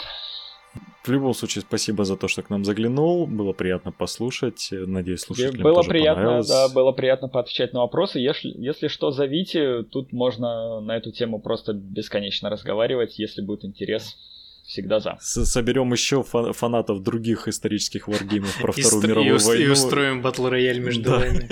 [1.03, 3.27] В любом случае, спасибо за то, что к нам заглянул.
[3.27, 4.69] Было приятно послушать.
[4.71, 8.19] Надеюсь, слушателям было тоже приятно, да, было приятно поотвечать на вопросы.
[8.19, 9.83] Если, если что, зовите.
[9.83, 14.17] Тут можно на эту тему просто бесконечно разговаривать, если будет интерес
[14.65, 15.17] всегда за.
[15.21, 19.65] Соберем еще фанатов других исторических варгеймов про Вторую мировую войну.
[19.65, 21.49] И устроим батл рояль между вами.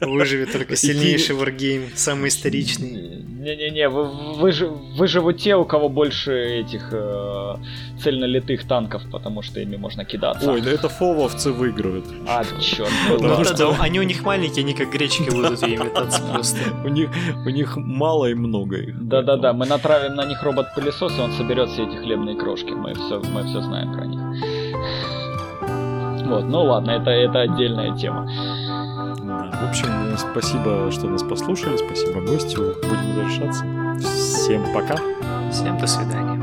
[0.00, 3.13] Выживет только сильнейший варгейм, самый историчный.
[3.44, 7.56] Не-не-не, вы, живут те, у кого больше этих э,
[8.02, 10.50] цельнолитых танков, потому что ими можно кидаться.
[10.50, 12.06] Ой, да это фововцы выиграют.
[12.26, 12.88] А, черт.
[13.10, 16.58] Ну, да, да, они у них маленькие, они как гречки будут ими метаться просто.
[16.84, 17.10] У них,
[17.44, 19.08] у них мало и много их.
[19.08, 22.70] Да-да-да, мы натравим на них робот-пылесос, и он соберет все эти хлебные крошки.
[22.70, 24.20] Мы все, мы все знаем про них.
[26.26, 28.26] Вот, ну ладно, это, это отдельная тема.
[29.60, 32.74] В общем, спасибо, что нас послушали, спасибо гостю.
[32.82, 33.64] Будем завершаться.
[34.00, 34.96] Всем пока.
[35.50, 36.33] Всем до свидания.